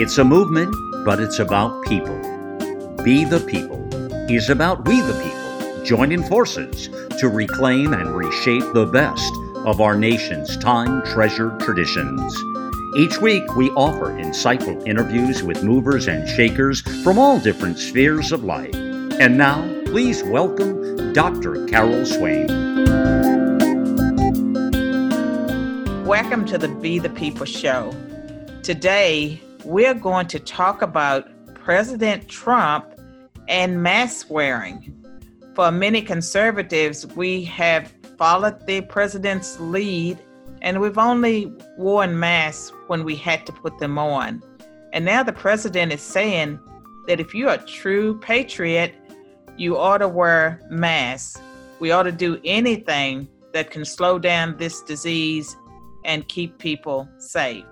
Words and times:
It's 0.00 0.16
a 0.18 0.22
movement, 0.22 0.72
but 1.04 1.18
it's 1.18 1.40
about 1.40 1.82
people. 1.82 2.16
Be 3.02 3.24
the 3.24 3.44
People 3.44 3.82
is 4.30 4.48
about 4.48 4.86
we 4.86 5.00
the 5.00 5.12
people 5.20 5.84
joining 5.84 6.22
forces 6.22 6.88
to 7.18 7.28
reclaim 7.28 7.92
and 7.92 8.14
reshape 8.14 8.62
the 8.74 8.86
best 8.86 9.32
of 9.66 9.80
our 9.80 9.96
nation's 9.96 10.56
time 10.58 11.02
treasured 11.04 11.58
traditions. 11.58 12.32
Each 12.96 13.20
week, 13.20 13.56
we 13.56 13.70
offer 13.70 14.10
insightful 14.10 14.86
interviews 14.86 15.42
with 15.42 15.64
movers 15.64 16.06
and 16.06 16.28
shakers 16.28 16.80
from 17.02 17.18
all 17.18 17.40
different 17.40 17.76
spheres 17.76 18.30
of 18.30 18.44
life. 18.44 18.76
And 18.76 19.36
now, 19.36 19.62
please 19.86 20.22
welcome 20.22 21.12
Dr. 21.12 21.66
Carol 21.66 22.06
Swain. 22.06 22.46
Welcome 26.06 26.44
to 26.46 26.56
the 26.56 26.68
Be 26.80 27.00
the 27.00 27.10
People 27.10 27.46
show. 27.46 27.92
Today, 28.62 29.40
we're 29.68 29.92
going 29.92 30.26
to 30.26 30.38
talk 30.38 30.80
about 30.80 31.28
President 31.52 32.26
Trump 32.26 32.86
and 33.48 33.82
mask 33.82 34.30
wearing. 34.30 34.94
For 35.54 35.70
many 35.70 36.00
conservatives, 36.00 37.06
we 37.08 37.44
have 37.44 37.92
followed 38.16 38.66
the 38.66 38.80
president's 38.80 39.60
lead 39.60 40.18
and 40.62 40.80
we've 40.80 40.96
only 40.96 41.52
worn 41.76 42.18
masks 42.18 42.72
when 42.86 43.04
we 43.04 43.14
had 43.14 43.44
to 43.44 43.52
put 43.52 43.78
them 43.78 43.98
on. 43.98 44.42
And 44.94 45.04
now 45.04 45.22
the 45.22 45.34
president 45.34 45.92
is 45.92 46.00
saying 46.00 46.58
that 47.06 47.20
if 47.20 47.34
you're 47.34 47.52
a 47.52 47.58
true 47.58 48.18
patriot, 48.20 48.94
you 49.58 49.76
ought 49.76 49.98
to 49.98 50.08
wear 50.08 50.62
masks. 50.70 51.42
We 51.78 51.90
ought 51.90 52.04
to 52.04 52.12
do 52.12 52.40
anything 52.42 53.28
that 53.52 53.70
can 53.70 53.84
slow 53.84 54.18
down 54.18 54.56
this 54.56 54.80
disease 54.80 55.54
and 56.06 56.26
keep 56.26 56.56
people 56.56 57.06
safe. 57.18 57.66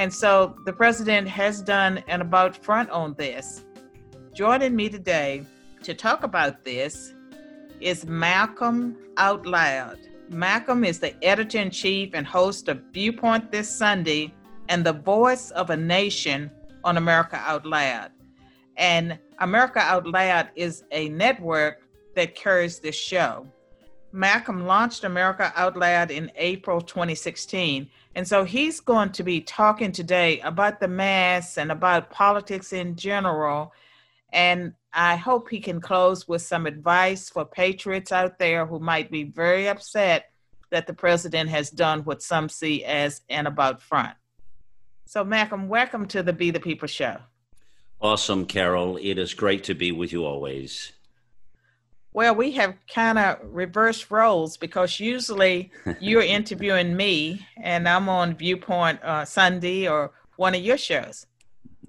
And 0.00 0.10
so 0.10 0.56
the 0.64 0.72
president 0.72 1.28
has 1.28 1.60
done 1.60 2.02
an 2.08 2.22
about 2.22 2.56
front 2.56 2.88
on 2.88 3.12
this. 3.18 3.66
Joining 4.32 4.74
me 4.74 4.88
today 4.88 5.44
to 5.82 5.92
talk 5.92 6.22
about 6.22 6.64
this 6.64 7.12
is 7.80 8.06
Malcolm 8.06 8.96
Out 9.18 9.44
Loud. 9.44 9.98
Malcolm 10.30 10.84
is 10.84 11.00
the 11.00 11.22
editor 11.22 11.58
in 11.58 11.70
chief 11.70 12.14
and 12.14 12.26
host 12.26 12.68
of 12.68 12.80
Viewpoint 12.94 13.52
This 13.52 13.68
Sunday 13.68 14.32
and 14.70 14.86
the 14.86 14.94
voice 14.94 15.50
of 15.50 15.68
a 15.68 15.76
nation 15.76 16.50
on 16.82 16.96
America 16.96 17.36
Out 17.36 17.66
Loud. 17.66 18.10
And 18.78 19.18
America 19.40 19.80
Out 19.80 20.06
Loud 20.06 20.48
is 20.56 20.82
a 20.92 21.10
network 21.10 21.82
that 22.16 22.34
carries 22.34 22.78
this 22.78 22.96
show. 22.96 23.46
Malcolm 24.12 24.66
launched 24.66 25.04
America 25.04 25.52
Out 25.56 25.76
Loud 25.76 26.10
in 26.10 26.32
April 26.36 26.80
2016 26.80 27.90
and 28.14 28.26
so 28.26 28.44
he's 28.44 28.80
going 28.80 29.10
to 29.12 29.22
be 29.22 29.40
talking 29.40 29.92
today 29.92 30.40
about 30.40 30.80
the 30.80 30.88
mass 30.88 31.58
and 31.58 31.70
about 31.70 32.10
politics 32.10 32.72
in 32.72 32.96
general. 32.96 33.72
And 34.32 34.74
I 34.92 35.16
hope 35.16 35.48
he 35.48 35.60
can 35.60 35.80
close 35.80 36.26
with 36.26 36.42
some 36.42 36.66
advice 36.66 37.28
for 37.28 37.44
patriots 37.44 38.10
out 38.10 38.38
there 38.38 38.66
who 38.66 38.80
might 38.80 39.10
be 39.10 39.24
very 39.24 39.68
upset 39.68 40.30
that 40.70 40.86
the 40.86 40.94
president 40.94 41.50
has 41.50 41.70
done 41.70 42.00
what 42.00 42.22
some 42.22 42.48
see 42.48 42.84
as 42.84 43.22
an 43.28 43.46
about 43.46 43.80
front. 43.80 44.14
So, 45.04 45.24
Malcolm, 45.24 45.68
welcome 45.68 46.06
to 46.08 46.22
the 46.22 46.32
Be 46.32 46.50
the 46.50 46.60
People 46.60 46.88
show. 46.88 47.16
Awesome, 48.00 48.46
Carol. 48.46 48.96
It 48.96 49.18
is 49.18 49.34
great 49.34 49.64
to 49.64 49.74
be 49.74 49.92
with 49.92 50.12
you 50.12 50.24
always. 50.24 50.92
Well, 52.12 52.34
we 52.34 52.52
have 52.52 52.74
kind 52.92 53.18
of 53.18 53.38
reversed 53.42 54.10
roles 54.10 54.56
because 54.56 54.98
usually 54.98 55.70
you're 56.00 56.22
interviewing 56.22 56.96
me 56.96 57.46
and 57.62 57.88
I'm 57.88 58.08
on 58.08 58.34
Viewpoint 58.34 59.02
uh, 59.02 59.24
Sunday 59.24 59.88
or 59.88 60.12
one 60.36 60.54
of 60.54 60.60
your 60.60 60.78
shows. 60.78 61.26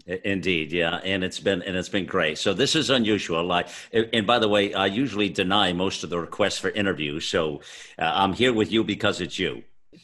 Indeed, 0.08 0.72
yeah, 0.72 0.96
and 1.04 1.24
it's 1.24 1.40
been 1.40 1.62
and 1.62 1.78
it's 1.78 1.88
been 1.88 2.08
great. 2.08 2.40
So 2.40 2.54
this 2.54 2.76
is 2.76 2.90
unusual. 2.90 3.44
Like, 3.46 3.68
and 3.94 4.26
by 4.26 4.40
the 4.40 4.50
way, 4.50 4.74
I 4.74 4.88
usually 4.88 5.30
deny 5.30 5.74
most 5.74 6.04
of 6.04 6.10
the 6.10 6.20
requests 6.20 6.58
for 6.58 6.70
interviews. 6.72 7.28
So 7.28 7.62
uh, 8.00 8.12
I'm 8.16 8.34
here 8.34 8.52
with 8.52 8.72
you 8.72 8.84
because 8.84 9.22
it's 9.22 9.38
you. 9.38 9.64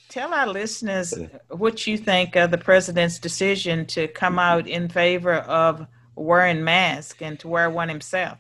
Tell 0.10 0.34
our 0.34 0.48
listeners 0.48 1.14
what 1.50 1.88
you 1.88 1.98
think 1.98 2.36
of 2.36 2.52
the 2.52 2.58
president's 2.58 3.18
decision 3.18 3.86
to 3.88 4.08
come 4.08 4.38
out 4.38 4.68
in 4.68 4.88
favor 4.88 5.34
of 5.34 5.88
wearing 6.16 6.64
masks 6.64 7.22
and 7.22 7.40
to 7.40 7.48
wear 7.48 7.70
one 7.70 7.90
himself. 7.90 8.38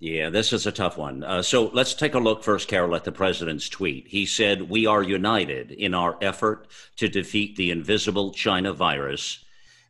Yeah, 0.00 0.30
this 0.30 0.52
is 0.52 0.64
a 0.64 0.70
tough 0.70 0.96
one. 0.96 1.24
Uh, 1.24 1.42
so 1.42 1.70
let's 1.72 1.92
take 1.92 2.14
a 2.14 2.20
look 2.20 2.44
first, 2.44 2.68
Carol, 2.68 2.94
at 2.94 3.02
the 3.02 3.10
president's 3.10 3.68
tweet. 3.68 4.06
He 4.06 4.26
said, 4.26 4.70
We 4.70 4.86
are 4.86 5.02
united 5.02 5.72
in 5.72 5.92
our 5.92 6.16
effort 6.22 6.68
to 6.96 7.08
defeat 7.08 7.56
the 7.56 7.72
invisible 7.72 8.32
China 8.32 8.72
virus. 8.72 9.44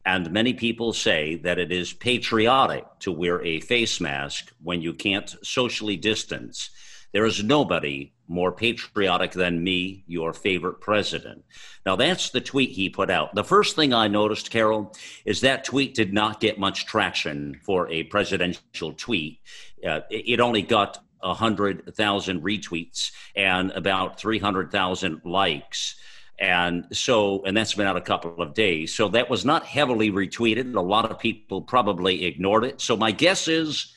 And 0.06 0.30
many 0.32 0.54
people 0.54 0.94
say 0.94 1.34
that 1.36 1.58
it 1.58 1.70
is 1.70 1.92
patriotic 1.92 2.86
to 3.00 3.12
wear 3.12 3.44
a 3.44 3.60
face 3.60 4.00
mask 4.00 4.50
when 4.62 4.80
you 4.80 4.94
can't 4.94 5.36
socially 5.42 5.98
distance. 5.98 6.70
There 7.12 7.24
is 7.24 7.42
nobody 7.42 8.12
more 8.28 8.52
patriotic 8.52 9.32
than 9.32 9.64
me, 9.64 10.04
your 10.06 10.32
favorite 10.32 10.80
president. 10.80 11.44
Now, 11.86 11.96
that's 11.96 12.30
the 12.30 12.40
tweet 12.40 12.70
he 12.70 12.90
put 12.90 13.10
out. 13.10 13.34
The 13.34 13.44
first 13.44 13.74
thing 13.74 13.94
I 13.94 14.08
noticed, 14.08 14.50
Carol, 14.50 14.94
is 15.24 15.40
that 15.40 15.64
tweet 15.64 15.94
did 15.94 16.12
not 16.12 16.40
get 16.40 16.58
much 16.58 16.84
traction 16.84 17.58
for 17.64 17.88
a 17.88 18.02
presidential 18.04 18.92
tweet. 18.92 19.40
Uh, 19.86 20.00
it 20.10 20.40
only 20.40 20.62
got 20.62 20.98
100,000 21.20 22.42
retweets 22.42 23.10
and 23.34 23.70
about 23.72 24.20
300,000 24.20 25.22
likes. 25.24 25.96
And 26.38 26.86
so, 26.92 27.42
and 27.44 27.56
that's 27.56 27.74
been 27.74 27.86
out 27.86 27.96
a 27.96 28.02
couple 28.02 28.40
of 28.40 28.54
days. 28.54 28.94
So 28.94 29.08
that 29.08 29.28
was 29.28 29.44
not 29.44 29.64
heavily 29.64 30.10
retweeted. 30.10 30.76
A 30.76 30.80
lot 30.80 31.10
of 31.10 31.18
people 31.18 31.62
probably 31.62 32.26
ignored 32.26 32.64
it. 32.64 32.80
So 32.80 32.96
my 32.96 33.10
guess 33.10 33.48
is 33.48 33.94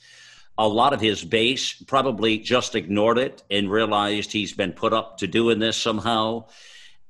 a 0.62 0.68
lot 0.68 0.94
of 0.94 1.02
his 1.02 1.24
base 1.24 1.74
probably 1.74 2.38
just 2.38 2.76
ignored 2.76 3.18
it 3.18 3.42
and 3.50 3.72
realized 3.72 4.32
he's 4.32 4.54
been 4.54 4.74
put 4.74 4.94
up 4.94 5.18
to 5.18 5.26
doing 5.26 5.58
this 5.58 5.76
somehow. 5.76 6.46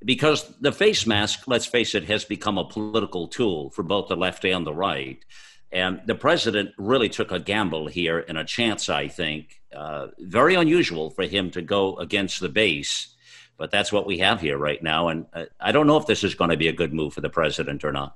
Because 0.04 0.48
the 0.62 0.72
face 0.72 1.06
mask, 1.06 1.44
let's 1.48 1.66
face 1.66 1.94
it, 1.94 2.06
has 2.06 2.24
become 2.24 2.58
a 2.58 2.64
political 2.64 3.28
tool 3.28 3.70
for 3.72 3.84
both 3.84 4.08
the 4.08 4.16
left 4.16 4.46
and 4.46 4.66
the 4.66 4.74
right. 4.74 5.24
And 5.70 6.02
the 6.06 6.16
president 6.16 6.72
really 6.78 7.10
took 7.10 7.32
a 7.32 7.40
gamble 7.40 7.88
here 7.88 8.24
and 8.26 8.38
a 8.38 8.46
chance, 8.46 8.90
I 8.90 9.10
think. 9.10 9.62
Uh, 9.76 10.08
very 10.18 10.56
unusual 10.56 11.10
for 11.10 11.26
him 11.26 11.52
to 11.52 11.62
go 11.62 11.98
against 11.98 12.40
the 12.40 12.50
base, 12.50 13.14
but 13.58 13.70
that's 13.70 13.92
what 13.92 14.08
we 14.08 14.20
have 14.20 14.40
here 14.40 14.58
right 14.58 14.82
now. 14.82 15.10
And 15.10 15.26
uh, 15.34 15.46
I 15.60 15.74
don't 15.74 15.88
know 15.88 15.98
if 15.98 16.08
this 16.08 16.24
is 16.24 16.36
going 16.36 16.52
to 16.52 16.58
be 16.58 16.70
a 16.70 16.74
good 16.74 16.94
move 16.94 17.14
for 17.14 17.22
the 17.22 17.30
president 17.30 17.84
or 17.84 17.92
not. 17.92 18.16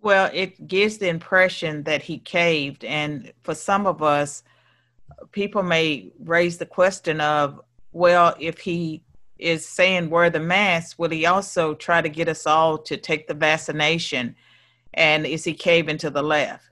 Well, 0.00 0.30
it 0.32 0.66
gives 0.66 0.96
the 0.96 1.08
impression 1.08 1.82
that 1.82 2.02
he 2.02 2.18
caved. 2.18 2.82
And 2.82 3.32
for 3.42 3.54
some 3.54 3.86
of 3.86 4.02
us, 4.02 4.42
people 5.32 5.62
may 5.62 6.10
raise 6.20 6.58
the 6.58 6.66
question 6.66 7.20
of, 7.20 7.60
well, 7.92 8.34
if 8.38 8.58
he 8.58 9.02
is 9.38 9.66
saying 9.66 10.10
wear 10.10 10.30
the 10.30 10.40
mask, 10.40 10.98
will 10.98 11.10
he 11.10 11.26
also 11.26 11.74
try 11.74 12.00
to 12.00 12.08
get 12.08 12.28
us 12.28 12.46
all 12.46 12.78
to 12.78 12.96
take 12.96 13.26
the 13.26 13.34
vaccination? 13.34 14.36
And 14.94 15.26
is 15.26 15.44
he 15.44 15.54
caving 15.54 15.98
to 15.98 16.10
the 16.10 16.22
left? 16.22 16.69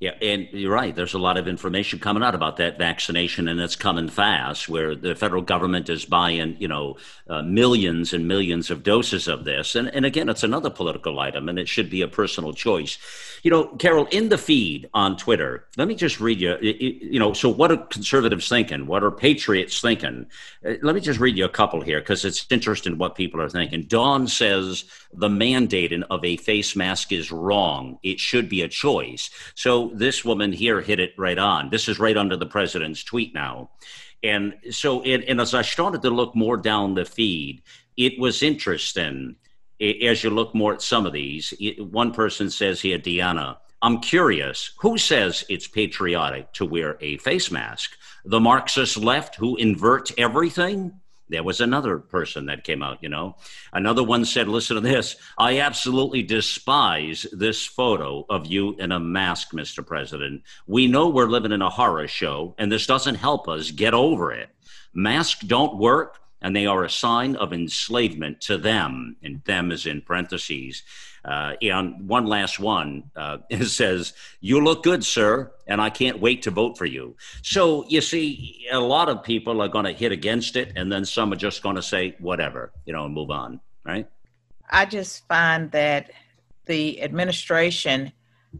Yeah, 0.00 0.12
and 0.22 0.46
you're 0.52 0.72
right. 0.72 0.94
There's 0.94 1.14
a 1.14 1.18
lot 1.18 1.38
of 1.38 1.48
information 1.48 1.98
coming 1.98 2.22
out 2.22 2.36
about 2.36 2.58
that 2.58 2.78
vaccination, 2.78 3.48
and 3.48 3.58
it's 3.58 3.74
coming 3.74 4.08
fast. 4.08 4.68
Where 4.68 4.94
the 4.94 5.16
federal 5.16 5.42
government 5.42 5.88
is 5.88 6.04
buying, 6.04 6.56
you 6.60 6.68
know, 6.68 6.98
uh, 7.28 7.42
millions 7.42 8.12
and 8.12 8.28
millions 8.28 8.70
of 8.70 8.84
doses 8.84 9.26
of 9.26 9.44
this, 9.44 9.74
and 9.74 9.88
and 9.88 10.06
again, 10.06 10.28
it's 10.28 10.44
another 10.44 10.70
political 10.70 11.18
item, 11.18 11.48
and 11.48 11.58
it 11.58 11.68
should 11.68 11.90
be 11.90 12.02
a 12.02 12.06
personal 12.06 12.52
choice. 12.52 12.96
You 13.42 13.50
know, 13.50 13.66
Carol, 13.76 14.06
in 14.12 14.28
the 14.28 14.38
feed 14.38 14.88
on 14.94 15.16
Twitter, 15.16 15.66
let 15.76 15.88
me 15.88 15.96
just 15.96 16.20
read 16.20 16.40
you. 16.40 16.56
You 16.60 17.18
know, 17.18 17.32
so 17.32 17.48
what 17.48 17.72
are 17.72 17.76
conservatives 17.76 18.48
thinking? 18.48 18.86
What 18.86 19.02
are 19.02 19.10
patriots 19.10 19.80
thinking? 19.80 20.26
Uh, 20.64 20.74
let 20.82 20.94
me 20.94 21.00
just 21.00 21.18
read 21.18 21.36
you 21.36 21.44
a 21.44 21.48
couple 21.48 21.80
here 21.80 21.98
because 21.98 22.24
it's 22.24 22.46
interesting 22.50 22.98
what 22.98 23.16
people 23.16 23.40
are 23.40 23.48
thinking. 23.48 23.82
Dawn 23.82 24.28
says 24.28 24.84
the 25.12 25.28
mandating 25.28 26.04
of 26.10 26.24
a 26.24 26.36
face 26.36 26.76
mask 26.76 27.10
is 27.10 27.32
wrong. 27.32 27.98
It 28.04 28.20
should 28.20 28.48
be 28.48 28.62
a 28.62 28.68
choice. 28.68 29.30
So 29.56 29.87
this 29.94 30.24
woman 30.24 30.52
here 30.52 30.80
hit 30.80 31.00
it 31.00 31.12
right 31.16 31.38
on. 31.38 31.70
This 31.70 31.88
is 31.88 31.98
right 31.98 32.16
under 32.16 32.36
the 32.36 32.46
president's 32.46 33.04
tweet 33.04 33.34
now. 33.34 33.70
And 34.22 34.54
so, 34.70 35.02
it, 35.02 35.24
and 35.28 35.40
as 35.40 35.54
I 35.54 35.62
started 35.62 36.02
to 36.02 36.10
look 36.10 36.34
more 36.34 36.56
down 36.56 36.94
the 36.94 37.04
feed, 37.04 37.62
it 37.96 38.18
was 38.18 38.42
interesting 38.42 39.36
as 39.80 40.24
you 40.24 40.30
look 40.30 40.54
more 40.54 40.74
at 40.74 40.82
some 40.82 41.06
of 41.06 41.12
these. 41.12 41.54
One 41.78 42.12
person 42.12 42.50
says 42.50 42.80
here, 42.80 42.98
Deanna, 42.98 43.58
I'm 43.80 44.00
curious, 44.00 44.72
who 44.80 44.98
says 44.98 45.44
it's 45.48 45.68
patriotic 45.68 46.52
to 46.54 46.64
wear 46.64 46.98
a 47.00 47.18
face 47.18 47.50
mask? 47.50 47.96
The 48.24 48.40
Marxist 48.40 48.96
left 48.96 49.36
who 49.36 49.56
invert 49.56 50.10
everything? 50.18 51.00
There 51.28 51.42
was 51.42 51.60
another 51.60 51.98
person 51.98 52.46
that 52.46 52.64
came 52.64 52.82
out, 52.82 52.98
you 53.02 53.08
know. 53.08 53.36
Another 53.72 54.02
one 54.02 54.24
said, 54.24 54.48
Listen 54.48 54.76
to 54.76 54.80
this. 54.80 55.16
I 55.36 55.60
absolutely 55.60 56.22
despise 56.22 57.26
this 57.32 57.64
photo 57.64 58.24
of 58.28 58.46
you 58.46 58.74
in 58.76 58.92
a 58.92 59.00
mask, 59.00 59.52
Mr. 59.52 59.86
President. 59.86 60.42
We 60.66 60.86
know 60.86 61.08
we're 61.08 61.26
living 61.26 61.52
in 61.52 61.62
a 61.62 61.70
horror 61.70 62.08
show, 62.08 62.54
and 62.58 62.70
this 62.72 62.86
doesn't 62.86 63.16
help 63.16 63.48
us 63.48 63.70
get 63.70 63.94
over 63.94 64.32
it. 64.32 64.50
Masks 64.94 65.40
don't 65.40 65.78
work. 65.78 66.18
and 66.40 66.54
they 66.54 66.66
are 66.66 66.84
a 66.84 66.90
sign 66.90 67.34
of 67.34 67.52
enslavement 67.52 68.40
to 68.40 68.56
them, 68.56 69.16
and 69.24 69.42
them 69.44 69.72
is 69.72 69.86
in 69.86 70.00
parentheses. 70.00 70.84
Uh, 71.24 71.54
and 71.60 72.08
one 72.08 72.26
last 72.26 72.58
one 72.58 73.10
uh, 73.16 73.38
it 73.50 73.66
says, 73.66 74.12
You 74.40 74.62
look 74.62 74.82
good, 74.82 75.04
sir, 75.04 75.52
and 75.66 75.80
I 75.80 75.90
can't 75.90 76.20
wait 76.20 76.42
to 76.42 76.50
vote 76.50 76.78
for 76.78 76.86
you. 76.86 77.16
So 77.42 77.84
you 77.88 78.00
see, 78.00 78.66
a 78.70 78.80
lot 78.80 79.08
of 79.08 79.22
people 79.22 79.60
are 79.62 79.68
going 79.68 79.84
to 79.84 79.92
hit 79.92 80.12
against 80.12 80.56
it, 80.56 80.72
and 80.76 80.90
then 80.90 81.04
some 81.04 81.32
are 81.32 81.36
just 81.36 81.62
going 81.62 81.76
to 81.76 81.82
say, 81.82 82.16
whatever, 82.18 82.72
you 82.86 82.92
know, 82.92 83.04
and 83.04 83.14
move 83.14 83.30
on, 83.30 83.60
right? 83.84 84.08
I 84.70 84.84
just 84.84 85.26
find 85.26 85.70
that 85.72 86.10
the 86.66 87.02
administration, 87.02 88.12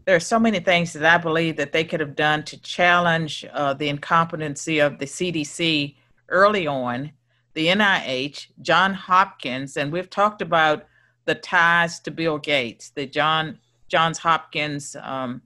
there 0.06 0.16
are 0.16 0.20
so 0.20 0.38
many 0.38 0.60
things 0.60 0.92
that 0.94 1.04
I 1.04 1.18
believe 1.18 1.56
that 1.56 1.72
they 1.72 1.84
could 1.84 2.00
have 2.00 2.16
done 2.16 2.42
to 2.44 2.60
challenge 2.60 3.44
uh, 3.52 3.74
the 3.74 3.88
incompetency 3.88 4.78
of 4.78 4.98
the 4.98 5.04
CDC 5.04 5.94
early 6.28 6.66
on, 6.66 7.12
the 7.54 7.66
NIH, 7.66 8.48
John 8.62 8.94
Hopkins, 8.94 9.76
and 9.76 9.92
we've 9.92 10.10
talked 10.10 10.42
about 10.42 10.86
the 11.28 11.34
ties 11.34 12.00
to 12.00 12.10
Bill 12.10 12.38
Gates, 12.38 12.88
the 12.88 13.06
John 13.06 13.58
Johns 13.88 14.16
Hopkins 14.16 14.96
um, 15.02 15.42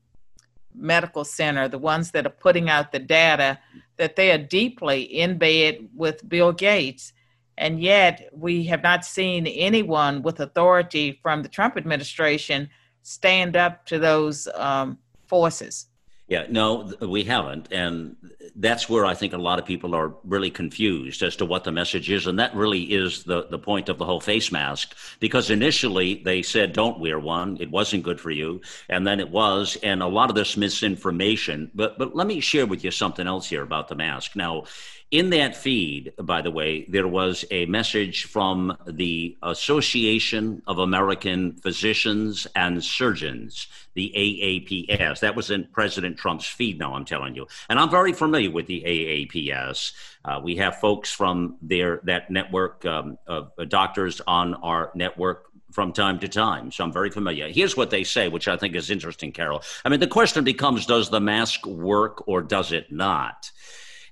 Medical 0.75 1.25
Center, 1.25 1.67
the 1.67 1.77
ones 1.77 2.13
that 2.13 2.25
are 2.25 2.31
putting 2.31 2.71
out 2.71 2.93
the 2.93 3.01
data, 3.01 3.59
that 3.97 4.15
they 4.15 4.31
are 4.31 4.39
deeply 4.39 5.03
in 5.03 5.39
bed 5.39 5.89
with 5.95 6.27
Bill 6.29 6.53
Gates. 6.53 7.13
And 7.59 7.81
yet, 7.81 8.29
we 8.33 8.65
have 8.67 8.83
not 8.85 9.05
seen 9.05 9.47
anyone 9.49 10.23
with 10.23 10.39
authority 10.39 11.19
from 11.21 11.43
the 11.43 11.49
Trump 11.49 11.77
administration 11.77 12.71
stand 13.03 13.57
up 13.57 13.85
to 13.87 13.99
those 13.99 14.47
um, 14.55 14.99
forces. 15.27 15.87
Yeah, 16.33 16.47
no, 16.49 16.91
we 17.03 17.25
haven't. 17.25 17.71
And 17.71 18.17
that's 18.57 18.89
where 18.89 19.05
I 19.05 19.13
think 19.13 19.35
a 19.35 19.37
lot 19.37 19.59
of 19.59 19.67
people 19.67 19.95
are 19.95 20.15
really 20.25 20.51
confused 20.51 21.23
as 21.23 21.37
to 21.37 21.45
what 21.45 21.65
the 21.65 21.73
message 21.73 22.11
is. 22.11 22.27
And 22.27 22.39
that 22.39 22.55
really 22.55 22.85
is 22.85 23.25
the, 23.25 23.49
the 23.51 23.59
point 23.59 23.91
of 23.91 23.99
the 23.99 24.07
whole 24.07 24.19
face 24.19 24.51
mask. 24.51 24.97
Because 25.21 25.51
initially 25.51 26.23
they 26.25 26.41
said, 26.41 26.73
don't 26.73 26.99
wear 26.99 27.19
one. 27.19 27.59
It 27.61 27.71
wasn't 27.71 28.05
good 28.05 28.19
for 28.19 28.31
you. 28.31 28.63
And 28.89 29.07
then 29.07 29.21
it 29.21 29.29
was. 29.29 29.77
And 29.83 30.03
a 30.03 30.07
lot 30.07 30.31
of 30.31 30.35
this 30.35 30.57
misinformation. 30.57 31.71
But, 31.75 31.99
but 31.99 32.17
let 32.17 32.27
me 32.27 32.41
share 32.41 32.65
with 32.65 32.83
you 32.83 32.93
something 32.93 33.27
else 33.27 33.47
here 33.47 33.63
about 33.63 33.89
the 33.89 33.95
mask. 33.95 34.35
Now, 34.35 34.65
in 35.13 35.29
that 35.29 35.55
feed, 35.55 36.15
by 36.17 36.41
the 36.41 36.51
way, 36.51 36.87
there 36.89 37.07
was 37.07 37.45
a 37.51 37.67
message 37.67 38.25
from 38.25 38.75
the 38.87 39.37
Association 39.43 40.63
of 40.67 40.79
American 40.79 41.53
Physicians 41.53 42.47
and 42.57 42.83
Surgeons, 42.83 43.69
the 43.93 44.11
AAPS. 44.17 45.21
That 45.21 45.37
was 45.37 45.51
in 45.51 45.69
President 45.71 46.17
Trump's 46.17 46.47
feed, 46.47 46.79
now 46.79 46.95
I'm 46.95 47.05
telling 47.05 47.35
you. 47.35 47.47
And 47.69 47.79
I'm 47.79 47.91
very 47.91 48.15
familiar 48.15 48.51
with 48.51 48.67
the 48.67 48.83
AAPS. 48.83 49.93
Uh, 50.25 50.41
we 50.43 50.57
have 50.57 50.81
folks 50.81 51.13
from 51.13 51.57
their 51.61 52.01
that 52.05 52.31
network 52.31 52.87
um, 52.87 53.19
of 53.27 53.53
doctors 53.69 54.23
on 54.27 54.55
our 54.55 54.93
network 54.95 55.49
from 55.73 55.93
time 55.93 56.21
to 56.21 56.29
time. 56.29 56.71
So 56.71 56.85
I'm 56.85 56.93
very 56.93 57.11
familiar. 57.11 57.49
Here's 57.49 57.77
what 57.77 57.91
they 57.91 58.05
say, 58.05 58.29
which 58.29 58.49
I 58.49 58.57
think 58.57 58.75
is 58.75 58.91
interesting, 58.91 59.33
Carol. 59.33 59.63
I 59.85 59.91
mean, 59.91 60.01
the 60.01 60.07
question 60.07 60.43
becomes 60.43 60.87
does 60.87 61.11
the 61.11 61.21
mask 61.21 61.67
work 61.67 62.27
or 62.27 62.41
does 62.41 62.73
it 62.73 62.91
not? 62.91 63.51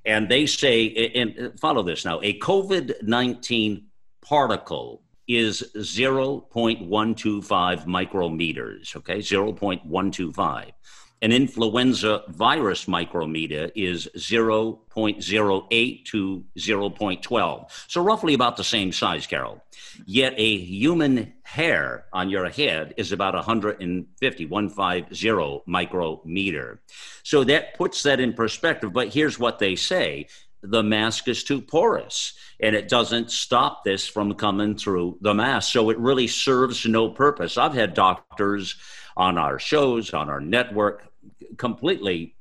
And 0.05 0.29
they 0.29 0.47
say, 0.47 1.12
and 1.14 1.38
uh, 1.38 1.50
follow 1.61 1.82
this 1.82 2.05
now, 2.05 2.20
a 2.23 2.38
COVID 2.38 3.02
19 3.02 3.87
particle 4.23 5.02
is 5.29 5.62
0.125 5.76 7.87
micrometers, 7.87 8.97
okay? 8.97 9.19
0.125. 9.19 10.73
An 11.22 11.32
influenza 11.32 12.22
virus 12.28 12.88
micrometer 12.88 13.70
is 13.75 14.08
0.08 14.17 16.05
to 16.06 16.44
0.12. 16.58 17.70
So 17.88 18.02
roughly 18.02 18.32
about 18.32 18.56
the 18.56 18.64
same 18.64 18.90
size, 18.90 19.26
Carol. 19.26 19.62
Yet 20.06 20.32
a 20.38 20.58
human 20.58 21.34
hair 21.43 22.06
on 22.14 22.31
your 22.31 22.49
head 22.49 22.94
is 22.96 23.12
about 23.12 23.34
150, 23.34 24.46
150 24.46 25.62
micrometer. 25.67 26.81
So 27.22 27.44
that 27.44 27.75
puts 27.76 28.02
that 28.05 28.19
in 28.19 28.32
perspective. 28.32 28.94
But 28.94 29.08
here's 29.08 29.38
what 29.38 29.58
they 29.58 29.76
say 29.76 30.28
the 30.62 30.82
mask 30.82 31.26
is 31.28 31.43
too 31.43 31.61
porous 31.61 32.34
and 32.61 32.76
it 32.76 32.88
doesn't 32.88 33.31
stop 33.31 33.82
this 33.82 34.06
from 34.06 34.34
coming 34.34 34.76
through 34.76 35.19
the 35.20 35.34
mask. 35.34 35.72
So 35.72 35.90
it 35.90 35.99
really 35.99 36.26
serves 36.26 36.87
no 36.87 37.08
purpose. 37.08 37.56
I've 37.56 37.75
had 37.75 37.94
doctors 37.94 38.76
on 39.17 39.38
our 39.38 39.58
shows, 39.58 40.12
on 40.12 40.31
our 40.31 40.40
network, 40.40 41.10
completely 41.56 42.34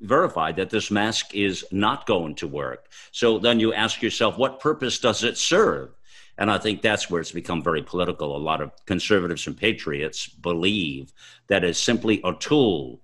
verified 0.00 0.56
that 0.56 0.70
this 0.70 0.90
mask 0.90 1.34
is 1.34 1.64
not 1.72 2.06
going 2.06 2.34
to 2.36 2.46
work. 2.46 2.88
So 3.12 3.38
then 3.38 3.60
you 3.60 3.72
ask 3.72 4.02
yourself, 4.02 4.38
what 4.38 4.60
purpose 4.60 4.98
does 4.98 5.24
it 5.24 5.38
serve? 5.38 5.90
And 6.38 6.50
I 6.50 6.58
think 6.58 6.80
that's 6.80 7.10
where 7.10 7.20
it's 7.20 7.32
become 7.32 7.62
very 7.62 7.82
political. 7.82 8.36
A 8.36 8.38
lot 8.38 8.60
of 8.60 8.72
conservatives 8.86 9.46
and 9.46 9.56
patriots 9.56 10.26
believe 10.26 11.12
that 11.48 11.64
it's 11.64 11.78
simply 11.78 12.20
a 12.24 12.32
tool 12.32 13.00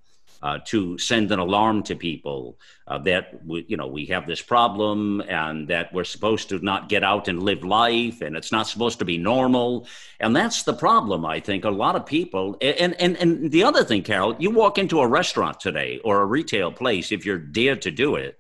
uh, 0.47 0.61
to 0.65 0.97
send 0.97 1.33
an 1.33 1.41
alarm 1.41 1.83
to 1.83 1.97
people 1.97 2.57
uh, 2.87 2.99
that 2.99 3.45
we, 3.45 3.65
you 3.67 3.77
know 3.77 3.89
we 3.89 4.07
have 4.07 4.29
this 4.29 4.41
problem 4.41 5.21
and 5.23 5.67
that 5.67 5.93
we're 5.93 6.05
supposed 6.05 6.49
to 6.49 6.61
not 6.61 6.89
get 6.89 7.03
out 7.03 7.27
and 7.27 7.43
live 7.43 7.65
life 7.65 8.21
and 8.21 8.37
it's 8.37 8.53
not 8.53 8.69
supposed 8.69 9.01
to 9.01 9.05
be 9.05 9.19
normal. 9.19 9.89
And 10.21 10.37
that's 10.37 10.63
the 10.63 10.73
problem 10.73 11.27
i 11.27 11.41
think 11.41 11.65
a 11.65 11.71
lot 11.71 11.97
of 11.97 12.07
people. 12.07 12.57
And 12.61 12.95
and 13.01 13.17
and 13.17 13.51
the 13.51 13.65
other 13.65 13.83
thing 13.83 14.03
carol 14.05 14.37
you 14.39 14.51
walk 14.53 14.79
into 14.79 15.01
a 15.01 15.09
restaurant 15.09 15.59
today 15.59 16.01
or 16.05 16.21
a 16.21 16.27
retail 16.27 16.71
place 16.71 17.11
if 17.11 17.27
you're 17.27 17.39
dared 17.39 17.83
to 17.83 17.91
do 17.91 18.15
it 18.15 18.39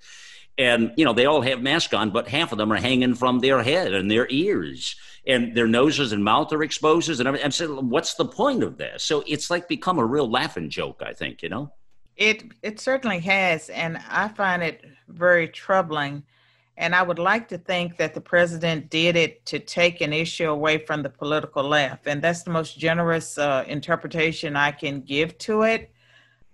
and 0.58 0.92
you 0.96 1.04
know 1.04 1.12
they 1.12 1.26
all 1.26 1.42
have 1.42 1.60
masks 1.60 1.92
on 1.92 2.10
but 2.10 2.28
half 2.28 2.52
of 2.52 2.58
them 2.58 2.72
are 2.72 2.76
hanging 2.90 3.14
from 3.14 3.40
their 3.40 3.62
head 3.62 3.92
and 3.92 4.10
their 4.10 4.26
ears 4.30 4.94
and 5.26 5.56
their 5.56 5.66
noses 5.66 6.12
and 6.12 6.22
mouth 6.22 6.52
are 6.52 6.62
exposed 6.62 7.20
and 7.20 7.28
i'm 7.28 7.50
saying 7.50 7.90
what's 7.90 8.14
the 8.14 8.24
point 8.24 8.62
of 8.62 8.78
this? 8.78 9.02
So 9.02 9.24
it's 9.26 9.50
like 9.50 9.66
become 9.68 9.98
a 9.98 10.06
real 10.14 10.30
laughing 10.30 10.70
joke 10.70 11.02
i 11.04 11.12
think 11.12 11.42
you 11.42 11.48
know 11.48 11.72
it 12.16 12.44
it 12.62 12.80
certainly 12.80 13.18
has 13.18 13.68
and 13.70 13.98
i 14.08 14.28
find 14.28 14.62
it 14.62 14.84
very 15.08 15.48
troubling 15.48 16.22
and 16.76 16.94
i 16.94 17.02
would 17.02 17.18
like 17.18 17.48
to 17.48 17.58
think 17.58 17.96
that 17.96 18.14
the 18.14 18.20
president 18.20 18.88
did 18.90 19.16
it 19.16 19.44
to 19.46 19.58
take 19.58 20.00
an 20.00 20.12
issue 20.12 20.48
away 20.48 20.78
from 20.78 21.02
the 21.02 21.10
political 21.10 21.62
left 21.62 22.06
and 22.06 22.22
that's 22.22 22.42
the 22.42 22.50
most 22.50 22.78
generous 22.78 23.38
uh, 23.38 23.64
interpretation 23.66 24.56
i 24.56 24.70
can 24.70 25.00
give 25.00 25.36
to 25.38 25.62
it 25.62 25.92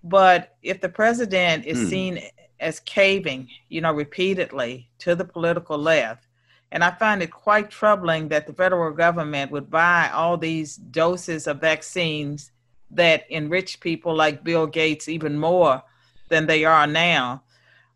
but 0.04 0.56
if 0.62 0.80
the 0.80 0.88
president 0.88 1.64
is 1.64 1.78
hmm. 1.78 1.88
seen 1.88 2.22
as 2.62 2.80
caving, 2.80 3.48
you 3.68 3.80
know, 3.80 3.92
repeatedly 3.92 4.88
to 5.00 5.14
the 5.14 5.24
political 5.24 5.76
left. 5.76 6.28
And 6.70 6.82
I 6.82 6.90
find 6.92 7.22
it 7.22 7.30
quite 7.30 7.70
troubling 7.70 8.28
that 8.28 8.46
the 8.46 8.54
federal 8.54 8.92
government 8.92 9.50
would 9.50 9.68
buy 9.68 10.08
all 10.14 10.38
these 10.38 10.76
doses 10.76 11.46
of 11.46 11.60
vaccines 11.60 12.50
that 12.92 13.24
enrich 13.30 13.80
people 13.80 14.14
like 14.14 14.44
Bill 14.44 14.66
Gates 14.66 15.08
even 15.08 15.38
more 15.38 15.82
than 16.28 16.46
they 16.46 16.64
are 16.64 16.86
now. 16.86 17.42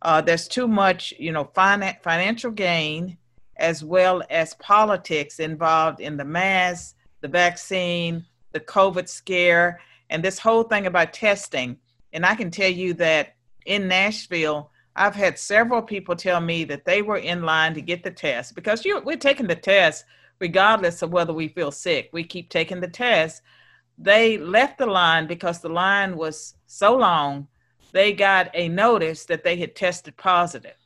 Uh, 0.02 0.20
there's 0.20 0.48
too 0.48 0.68
much, 0.68 1.12
you 1.18 1.32
know, 1.32 1.44
fin- 1.54 1.96
financial 2.02 2.50
gain 2.50 3.16
as 3.56 3.82
well 3.82 4.22
as 4.30 4.54
politics 4.54 5.40
involved 5.40 6.00
in 6.00 6.16
the 6.16 6.24
mass, 6.24 6.94
the 7.20 7.28
vaccine, 7.28 8.24
the 8.52 8.60
COVID 8.60 9.08
scare, 9.08 9.80
and 10.10 10.22
this 10.22 10.38
whole 10.38 10.62
thing 10.62 10.86
about 10.86 11.12
testing. 11.12 11.78
And 12.12 12.24
I 12.24 12.34
can 12.34 12.50
tell 12.50 12.70
you 12.70 12.94
that 12.94 13.34
in 13.64 13.88
Nashville, 13.88 14.70
I've 14.94 15.14
had 15.14 15.38
several 15.38 15.82
people 15.82 16.16
tell 16.16 16.40
me 16.40 16.64
that 16.64 16.84
they 16.84 17.02
were 17.02 17.18
in 17.18 17.42
line 17.42 17.74
to 17.74 17.80
get 17.80 18.02
the 18.02 18.10
test 18.10 18.54
because 18.54 18.84
you, 18.84 19.00
we're 19.00 19.16
taking 19.16 19.46
the 19.46 19.56
test 19.56 20.04
regardless 20.38 21.02
of 21.02 21.10
whether 21.10 21.32
we 21.32 21.48
feel 21.48 21.70
sick. 21.70 22.10
We 22.12 22.24
keep 22.24 22.48
taking 22.48 22.80
the 22.80 22.88
test. 22.88 23.42
They 23.98 24.38
left 24.38 24.78
the 24.78 24.86
line 24.86 25.26
because 25.26 25.60
the 25.60 25.68
line 25.68 26.16
was 26.16 26.54
so 26.66 26.96
long, 26.96 27.48
they 27.92 28.12
got 28.12 28.50
a 28.54 28.68
notice 28.68 29.24
that 29.26 29.42
they 29.42 29.56
had 29.56 29.74
tested 29.74 30.16
positive. 30.16 30.76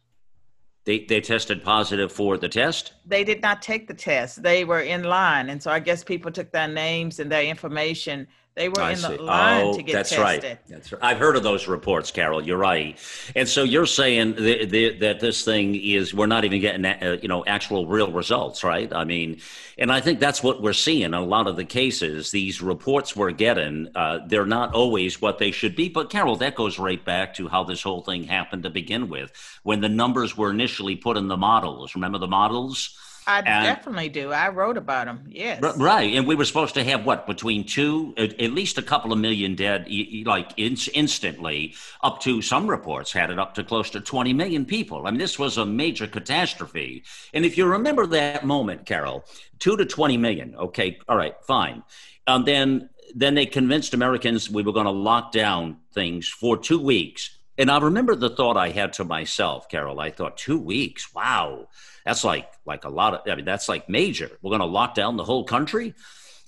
They, 0.85 1.05
they 1.05 1.21
tested 1.21 1.63
positive 1.63 2.11
for 2.11 2.39
the 2.39 2.49
test? 2.49 2.95
They 3.05 3.25
did 3.25 3.43
not 3.43 3.63
take 3.63 3.87
the 3.87 3.95
test. 3.95 4.43
They 4.43 4.65
were 4.65 4.81
in 4.81 5.05
line. 5.05 5.51
And 5.51 5.63
so 5.63 5.71
I 5.71 5.79
guess 5.79 6.03
people 6.03 6.31
took 6.31 6.53
their 6.53 6.69
names 6.69 7.21
and 7.21 7.31
their 7.31 7.45
information 7.45 8.27
they 8.57 8.69
were 8.69 8.81
I 8.81 8.91
in 8.91 8.97
see. 8.97 9.17
the 9.17 9.23
line 9.23 9.67
oh, 9.67 9.77
to 9.77 9.83
get 9.83 9.93
that's 9.93 10.11
tested. 10.11 10.45
Right. 10.45 10.59
That's 10.69 10.93
right. 10.93 11.03
I've 11.03 11.19
heard 11.19 11.37
of 11.37 11.43
those 11.43 11.69
reports, 11.69 12.11
Carol. 12.11 12.43
You're 12.43 12.59
right. 12.59 12.99
And 13.37 13.49
so 13.49 13.63
you're 13.63 13.87
saying 13.87 14.35
the, 14.35 14.67
the, 14.67 14.99
that 14.99 15.21
this 15.21 15.45
thing 15.45 15.77
is 15.77 16.13
we're 16.13 16.27
not 16.27 16.45
even 16.45 16.61
getting 16.61 16.85
uh, 16.85 17.19
you 17.23 17.29
know 17.29 17.45
actual 17.47 17.87
real 17.87 18.11
results, 18.11 18.65
right? 18.65 18.93
I 18.93 19.05
mean, 19.05 19.41
and 19.79 19.93
I 19.93 20.01
think 20.01 20.19
that's 20.19 20.43
what 20.43 20.61
we're 20.61 20.73
seeing 20.73 21.03
in 21.03 21.15
a 21.15 21.25
lot 21.25 21.47
of 21.47 21.57
the 21.57 21.65
cases. 21.65 22.33
These 22.33 22.61
reports 22.61 23.15
we're 23.15 23.31
getting, 23.31 23.89
uh, 23.95 24.27
they're 24.27 24.45
not 24.45 24.75
always 24.75 25.23
what 25.23 25.39
they 25.39 25.53
should 25.53 25.77
be. 25.77 25.89
But 25.89 26.11
Carol, 26.11 26.37
that 26.37 26.57
goes 26.57 26.79
right 26.79 27.03
back 27.05 27.35
to 27.35 27.49
how 27.49 27.63
this 27.63 27.83
whole 27.83 28.03
thing 28.03 28.25
happened 28.25 28.65
to 28.65 28.71
begin 28.71 29.09
with, 29.09 29.33
when 29.63 29.81
the 29.81 29.89
numbers 29.89 30.37
were 30.37 30.51
initially 30.51 30.97
put 30.97 31.17
in 31.17 31.29
the 31.29 31.37
models. 31.37 31.95
Remember 31.95 32.19
the 32.19 32.27
models? 32.27 32.97
I 33.27 33.39
and, 33.39 33.65
definitely 33.65 34.09
do. 34.09 34.33
I 34.33 34.49
wrote 34.49 34.77
about 34.77 35.07
them. 35.07 35.25
Yes. 35.29 35.61
Right, 35.77 36.15
and 36.15 36.27
we 36.27 36.35
were 36.35 36.45
supposed 36.45 36.75
to 36.75 36.85
have 36.85 37.05
what 37.05 37.27
between 37.27 37.65
two, 37.65 38.15
at 38.17 38.53
least 38.53 38.79
a 38.79 38.83
couple 38.83 39.13
of 39.13 39.19
million 39.19 39.55
dead, 39.55 39.89
like 40.25 40.53
in, 40.57 40.77
instantly. 40.95 41.75
Up 42.03 42.21
to 42.23 42.41
some 42.43 42.67
reports 42.67 43.13
had 43.13 43.31
it 43.31 43.39
up 43.39 43.55
to 43.55 43.65
close 43.65 43.91
to 43.91 44.01
twenty 44.01 44.33
million 44.33 44.65
people. 44.65 45.07
I 45.07 45.11
mean, 45.11 45.19
this 45.19 45.39
was 45.39 45.59
a 45.59 45.67
major 45.67 46.07
catastrophe. 46.07 47.05
And 47.35 47.45
if 47.45 47.59
you 47.59 47.67
remember 47.67 48.07
that 48.07 48.45
moment, 48.45 48.87
Carol, 48.87 49.25
two 49.59 49.77
to 49.77 49.85
twenty 49.85 50.17
million. 50.17 50.55
Okay, 50.57 50.99
all 51.09 51.17
right, 51.17 51.35
fine. 51.43 51.83
And 52.27 52.47
then 52.47 52.91
then 53.15 53.35
they 53.35 53.47
convinced 53.47 53.93
Americans 53.93 54.49
we 54.51 54.63
were 54.63 54.73
going 54.73 54.87
to 54.87 54.93
lock 54.93 55.33
down 55.33 55.79
things 55.93 56.29
for 56.29 56.57
two 56.57 56.81
weeks. 56.81 57.39
And 57.59 57.71
I 57.71 57.79
remember 57.79 58.15
the 58.15 58.31
thought 58.31 58.57
I 58.57 58.71
had 58.71 58.95
to 58.95 59.05
myself, 59.05 59.69
Carol. 59.69 60.01
I 60.01 60.11
thought, 60.11 60.39
two 60.39 60.59
weeks, 60.59 61.13
wow 61.13 61.69
that's 62.05 62.25
like 62.25 62.49
like 62.65 62.85
a 62.85 62.89
lot 62.89 63.15
of. 63.15 63.31
I 63.31 63.37
mean, 63.37 63.45
that's 63.45 63.69
like 63.69 63.89
major. 63.89 64.31
We're 64.43 64.51
going 64.51 64.61
to 64.61 64.67
lock 64.67 64.95
down 64.95 65.17
the 65.17 65.25
whole 65.25 65.45
country. 65.45 65.95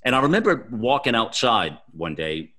And 0.04 0.14
I 0.14 0.22
remember 0.22 0.66
walking 0.70 1.14
outside 1.14 1.78
one 1.92 2.14
day 2.14 2.52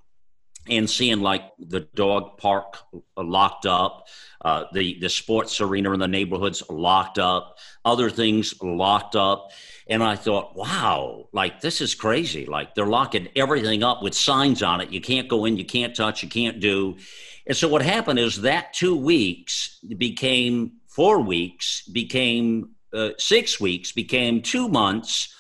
and 0.70 0.90
seeing 0.90 1.20
like 1.20 1.44
the 1.60 1.82
dog 1.82 2.38
park 2.38 2.78
locked 3.18 3.66
up, 3.66 4.08
uh, 4.42 4.66
the 4.74 4.98
the 5.00 5.10
sports 5.10 5.60
arena 5.60 5.92
in 5.92 6.00
the 6.00 6.08
neighborhoods 6.08 6.64
locked 6.70 7.20
up, 7.20 7.58
other 7.84 8.10
things 8.10 8.54
locked 8.62 9.16
up, 9.16 9.52
and 9.88 10.02
I 10.02 10.16
thought, 10.16 10.56
wow, 10.56 11.28
like 11.34 11.60
this 11.60 11.82
is 11.82 11.96
crazy. 11.96 12.46
Like 12.46 12.76
they're 12.76 12.86
locking 12.86 13.28
everything 13.36 13.84
up 13.84 14.02
with 14.02 14.16
signs 14.16 14.64
on 14.64 14.80
it. 14.80 14.90
You 14.90 15.02
can't 15.02 15.28
go 15.28 15.46
in, 15.46 15.58
you 15.58 15.66
can't 15.66 15.96
touch, 15.96 16.24
you 16.24 16.30
can't 16.30 16.60
do. 16.60 16.98
And 17.46 17.58
so 17.58 17.68
what 17.68 17.82
happened 17.82 18.20
is 18.20 18.42
that 18.44 18.74
two 18.74 18.96
weeks 18.96 19.80
became 19.98 20.78
four 20.88 21.20
weeks, 21.20 21.86
became 21.88 22.70
uh, 22.94 23.10
six 23.18 23.60
weeks 23.60 23.92
became 23.92 24.42
two 24.42 24.68
months. 24.68 25.36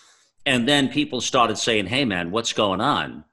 And 0.45 0.67
then 0.67 0.89
people 0.89 1.21
started 1.21 1.57
saying, 1.57 1.85
hey, 1.85 2.05
man, 2.05 2.31
what's 2.31 2.53
going 2.53 2.81
on? 2.81 3.23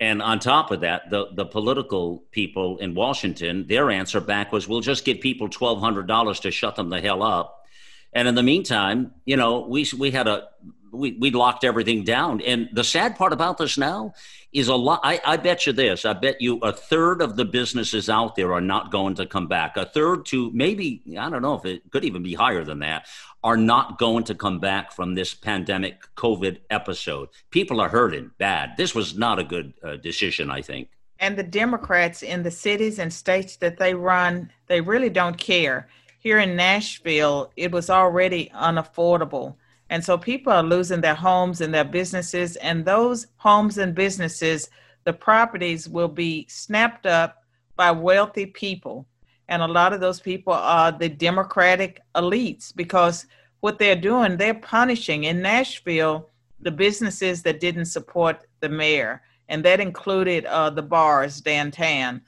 And 0.00 0.22
on 0.22 0.38
top 0.38 0.70
of 0.70 0.80
that, 0.80 1.10
the, 1.10 1.26
the 1.34 1.44
political 1.44 2.24
people 2.30 2.78
in 2.78 2.94
Washington, 2.94 3.66
their 3.66 3.90
answer 3.90 4.20
back 4.20 4.52
was, 4.52 4.68
we'll 4.68 4.80
just 4.80 5.04
give 5.04 5.20
people 5.20 5.48
$1,200 5.48 6.40
to 6.42 6.50
shut 6.50 6.76
them 6.76 6.88
the 6.88 7.00
hell 7.00 7.22
up. 7.22 7.64
And 8.12 8.26
in 8.26 8.34
the 8.34 8.42
meantime, 8.42 9.12
you 9.24 9.36
know, 9.36 9.60
we, 9.60 9.86
we 9.98 10.10
had 10.10 10.28
a, 10.28 10.48
we, 10.92 11.12
we 11.12 11.30
locked 11.30 11.64
everything 11.64 12.04
down. 12.04 12.40
And 12.40 12.68
the 12.72 12.84
sad 12.84 13.16
part 13.16 13.32
about 13.32 13.58
this 13.58 13.78
now 13.78 14.14
is 14.52 14.68
a 14.68 14.74
lot. 14.74 15.00
I, 15.02 15.20
I 15.24 15.36
bet 15.36 15.66
you 15.66 15.72
this. 15.72 16.04
I 16.04 16.14
bet 16.14 16.40
you 16.40 16.58
a 16.58 16.72
third 16.72 17.20
of 17.20 17.36
the 17.36 17.44
businesses 17.44 18.08
out 18.08 18.34
there 18.34 18.52
are 18.54 18.60
not 18.60 18.90
going 18.90 19.14
to 19.16 19.26
come 19.26 19.46
back. 19.46 19.76
A 19.76 19.86
third 19.86 20.26
to 20.26 20.50
maybe, 20.52 21.02
I 21.18 21.28
don't 21.28 21.42
know 21.42 21.54
if 21.54 21.64
it 21.64 21.90
could 21.90 22.04
even 22.04 22.22
be 22.22 22.34
higher 22.34 22.64
than 22.64 22.78
that, 22.80 23.06
are 23.44 23.56
not 23.56 23.98
going 23.98 24.24
to 24.24 24.34
come 24.34 24.58
back 24.58 24.92
from 24.92 25.14
this 25.14 25.34
pandemic 25.34 26.02
COVID 26.16 26.60
episode. 26.70 27.28
People 27.50 27.80
are 27.80 27.88
hurting 27.88 28.30
bad. 28.38 28.70
This 28.76 28.94
was 28.94 29.16
not 29.16 29.38
a 29.38 29.44
good 29.44 29.74
uh, 29.82 29.96
decision, 29.96 30.50
I 30.50 30.62
think. 30.62 30.88
And 31.20 31.36
the 31.36 31.42
Democrats 31.42 32.22
in 32.22 32.42
the 32.42 32.50
cities 32.50 32.98
and 32.98 33.12
states 33.12 33.56
that 33.56 33.78
they 33.78 33.94
run, 33.94 34.50
they 34.66 34.80
really 34.80 35.10
don't 35.10 35.36
care. 35.36 35.88
Here 36.20 36.38
in 36.38 36.56
Nashville, 36.56 37.52
it 37.56 37.70
was 37.70 37.90
already 37.90 38.50
unaffordable 38.54 39.56
and 39.90 40.04
so 40.04 40.18
people 40.18 40.52
are 40.52 40.62
losing 40.62 41.00
their 41.00 41.14
homes 41.14 41.60
and 41.60 41.72
their 41.72 41.84
businesses, 41.84 42.56
and 42.56 42.84
those 42.84 43.26
homes 43.36 43.78
and 43.78 43.94
businesses, 43.94 44.68
the 45.04 45.12
properties 45.12 45.88
will 45.88 46.08
be 46.08 46.46
snapped 46.48 47.06
up 47.06 47.42
by 47.76 47.90
wealthy 47.90 48.46
people. 48.46 49.06
And 49.48 49.62
a 49.62 49.68
lot 49.68 49.94
of 49.94 50.00
those 50.00 50.20
people 50.20 50.52
are 50.52 50.92
the 50.92 51.08
Democratic 51.08 52.02
elites 52.14 52.74
because 52.74 53.26
what 53.60 53.78
they're 53.78 53.96
doing, 53.96 54.36
they're 54.36 54.52
punishing 54.54 55.24
in 55.24 55.40
Nashville 55.40 56.28
the 56.60 56.70
businesses 56.70 57.42
that 57.42 57.60
didn't 57.60 57.86
support 57.86 58.44
the 58.60 58.68
mayor, 58.68 59.22
and 59.48 59.64
that 59.64 59.80
included 59.80 60.44
uh, 60.46 60.68
the 60.68 60.82
bars 60.82 61.40
downtown. 61.40 62.20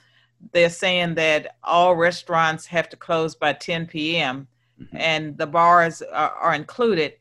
They're 0.53 0.71
saying 0.71 1.17
that 1.17 1.57
all 1.63 1.95
restaurants 1.95 2.65
have 2.67 2.89
to 2.89 2.97
close 2.97 3.35
by 3.35 3.53
10 3.53 3.87
p.m. 3.87 4.47
Mm-hmm. 4.81 4.97
and 4.97 5.37
the 5.37 5.47
bars 5.47 6.01
are, 6.01 6.31
are 6.31 6.55
included 6.55 7.13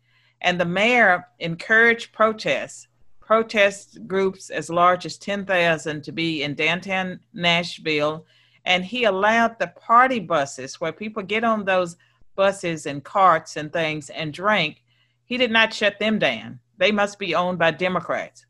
and 0.41 0.59
the 0.59 0.65
mayor 0.65 1.27
encouraged 1.39 2.13
protests, 2.13 2.87
protest 3.19 4.07
groups 4.07 4.49
as 4.49 4.69
large 4.69 5.05
as 5.05 5.17
10,000 5.17 6.03
to 6.03 6.11
be 6.11 6.43
in 6.43 6.55
downtown 6.55 7.19
Nashville. 7.33 8.25
And 8.65 8.83
he 8.83 9.03
allowed 9.03 9.59
the 9.59 9.67
party 9.67 10.19
buses 10.19 10.79
where 10.79 10.91
people 10.91 11.23
get 11.23 11.43
on 11.43 11.65
those 11.65 11.97
buses 12.35 12.85
and 12.85 13.03
carts 13.03 13.57
and 13.57 13.71
things 13.71 14.09
and 14.09 14.33
drink. 14.33 14.83
He 15.25 15.37
did 15.37 15.51
not 15.51 15.73
shut 15.73 15.99
them 15.99 16.19
down. 16.19 16.59
They 16.77 16.91
must 16.91 17.19
be 17.19 17.35
owned 17.35 17.59
by 17.59 17.71
Democrats. 17.71 18.45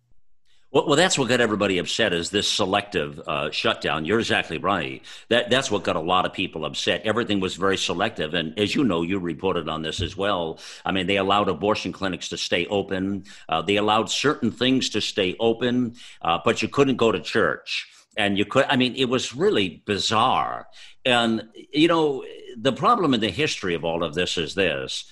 Well, 0.72 0.86
well, 0.86 0.96
that's 0.96 1.18
what 1.18 1.30
got 1.30 1.42
everybody 1.42 1.80
upset 1.80 2.14
is 2.14 2.30
this 2.30 2.48
selective 2.48 3.20
uh, 3.26 3.50
shutdown. 3.50 4.06
You're 4.06 4.20
exactly 4.20 4.60
right. 4.60 5.04
That 5.30 5.50
that's 5.50 5.72
what 5.72 5.84
got 5.84 5.96
a 5.96 6.00
lot 6.00 6.28
of 6.28 6.34
people 6.34 6.64
upset. 6.64 7.02
Everything 7.06 7.40
was 7.40 7.56
very 7.56 7.76
selective, 7.76 8.36
and 8.36 8.58
as 8.60 8.76
you 8.76 8.84
know, 8.84 9.02
you 9.02 9.18
reported 9.18 9.68
on 9.68 9.82
this 9.82 10.00
as 10.00 10.16
well. 10.16 10.60
I 10.86 10.92
mean, 10.92 11.08
they 11.08 11.18
allowed 11.18 11.50
abortion 11.50 11.92
clinics 11.92 12.30
to 12.30 12.38
stay 12.38 12.68
open. 12.68 13.24
Uh, 13.48 13.64
they 13.64 13.78
allowed 13.78 14.12
certain 14.12 14.52
things 14.52 14.90
to 14.92 15.02
stay 15.02 15.36
open, 15.40 15.96
uh, 16.22 16.38
but 16.46 16.62
you 16.62 16.68
couldn't 16.68 16.98
go 16.98 17.12
to 17.12 17.20
church, 17.20 17.88
and 18.16 18.38
you 18.38 18.46
could. 18.46 18.66
I 18.70 18.76
mean, 18.76 18.94
it 18.96 19.10
was 19.10 19.34
really 19.34 19.82
bizarre. 19.88 20.68
And 21.04 21.50
you 21.74 21.88
know, 21.88 22.24
the 22.56 22.74
problem 22.74 23.16
in 23.16 23.22
the 23.22 23.32
history 23.32 23.74
of 23.74 23.84
all 23.84 24.04
of 24.04 24.14
this 24.14 24.38
is 24.38 24.54
this: 24.54 25.06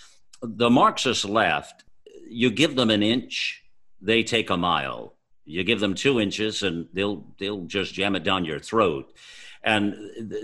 the 0.43 0.69
Marxist 0.69 1.25
left. 1.25 1.83
You 2.29 2.51
give 2.51 2.75
them 2.75 2.91
an 2.91 3.01
inch, 3.01 3.63
they 4.01 4.21
take 4.21 4.49
a 4.49 4.57
mile 4.57 5.16
you 5.47 5.63
give 5.63 5.79
them 5.79 5.95
two 5.95 6.19
inches, 6.19 6.61
and 6.61 6.87
they'll 6.93 7.25
they'll 7.39 7.65
just 7.65 7.93
jam 7.93 8.15
it 8.15 8.23
down 8.23 8.45
your 8.45 8.59
throat. 8.59 9.13
And 9.63 9.95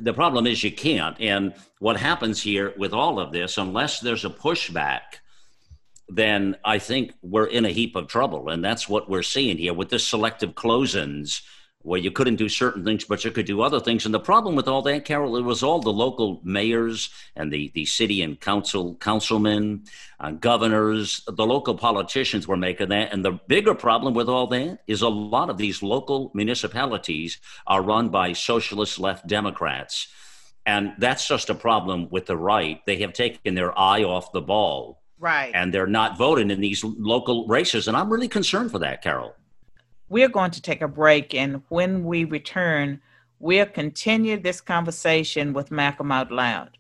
the 0.02 0.14
problem 0.14 0.48
is 0.48 0.64
you 0.64 0.72
can't. 0.72 1.20
And 1.22 1.54
what 1.80 1.98
happens 1.98 2.42
here 2.42 2.74
with 2.78 2.94
all 2.94 3.20
of 3.20 3.32
this, 3.32 3.58
unless 3.58 4.00
there's 4.00 4.26
a 4.26 4.30
pushback, 4.30 5.20
then 6.10 6.58
I 6.66 6.80
think 6.80 7.14
we're 7.22 7.46
in 7.46 7.66
a 7.66 7.70
heap 7.70 7.96
of 7.96 8.08
trouble. 8.08 8.50
And 8.50 8.66
that's 8.66 8.90
what 8.90 9.10
we're 9.10 9.24
seeing 9.24 9.58
here 9.58 9.74
with 9.74 9.90
this 9.90 10.06
selective 10.06 10.56
close-ins 10.56 11.42
where 11.84 12.00
you 12.00 12.12
couldn't 12.12 12.38
do 12.38 12.50
certain 12.50 12.84
things, 12.84 13.04
but 13.04 13.24
you 13.24 13.32
could 13.32 13.46
do 13.46 13.62
other 13.62 13.80
things. 13.80 14.06
And 14.06 14.14
the 14.14 14.20
problem 14.20 14.56
with 14.56 14.68
all 14.68 14.82
that, 14.84 15.06
Carol, 15.06 15.36
it 15.36 15.44
was 15.44 15.62
all 15.62 15.80
the 15.80 15.92
local 15.92 16.40
mayors 16.44 17.10
and 17.36 17.52
the, 17.52 17.72
the 17.76 17.86
city 17.86 18.22
and 18.22 18.40
council 18.40 18.96
councilmen, 18.96 19.84
uh, 20.20 20.32
governors, 20.32 21.22
the 21.28 21.46
local 21.46 21.76
politicians 21.76 22.48
were 22.48 22.58
making 22.58 22.90
that. 22.90 23.12
And 23.12 23.24
the 23.24 23.40
bigger 23.48 23.76
problem 23.76 24.14
with 24.14 24.30
all 24.30 24.48
that 24.48 24.80
is 24.88 25.02
a 25.02 25.10
lot 25.10 25.50
of 25.50 25.58
these 25.58 25.84
local 25.84 26.32
municipalities 26.34 27.40
are 27.68 27.82
run 27.82 28.10
by 28.10 28.32
socialist 28.32 28.98
left 28.98 29.28
Democrats. 29.28 30.08
And 30.66 30.94
that's 30.98 31.28
just 31.28 31.50
a 31.50 31.56
problem 31.56 32.08
with 32.10 32.26
the 32.26 32.38
right. 32.38 32.80
They 32.86 32.98
have 32.98 33.12
taken 33.12 33.56
their 33.56 33.78
eye 33.78 34.04
off 34.04 34.32
the 34.32 34.42
ball. 34.42 35.02
Right. 35.20 35.52
And 35.54 35.74
they're 35.74 35.88
not 35.88 36.18
voting 36.18 36.50
in 36.50 36.62
these 36.62 36.84
local 36.84 37.46
races. 37.48 37.90
And 37.90 37.98
I'm 37.98 38.12
really 38.12 38.30
concerned 38.30 38.72
for 38.72 38.80
that, 38.80 39.02
Carol. 39.02 39.36
We're 40.10 40.30
going 40.30 40.52
to 40.52 40.62
take 40.62 40.82
a 40.82 40.88
break, 40.88 41.34
and 41.34 41.62
when 41.70 42.04
we 42.04 42.24
return, 42.26 43.02
we'll 43.40 43.66
continue 43.66 44.40
this 44.40 44.62
conversation 44.62 45.54
with 45.54 45.72
Malcolm 45.72 46.12
Out 46.12 46.32
Loud. 46.32 46.78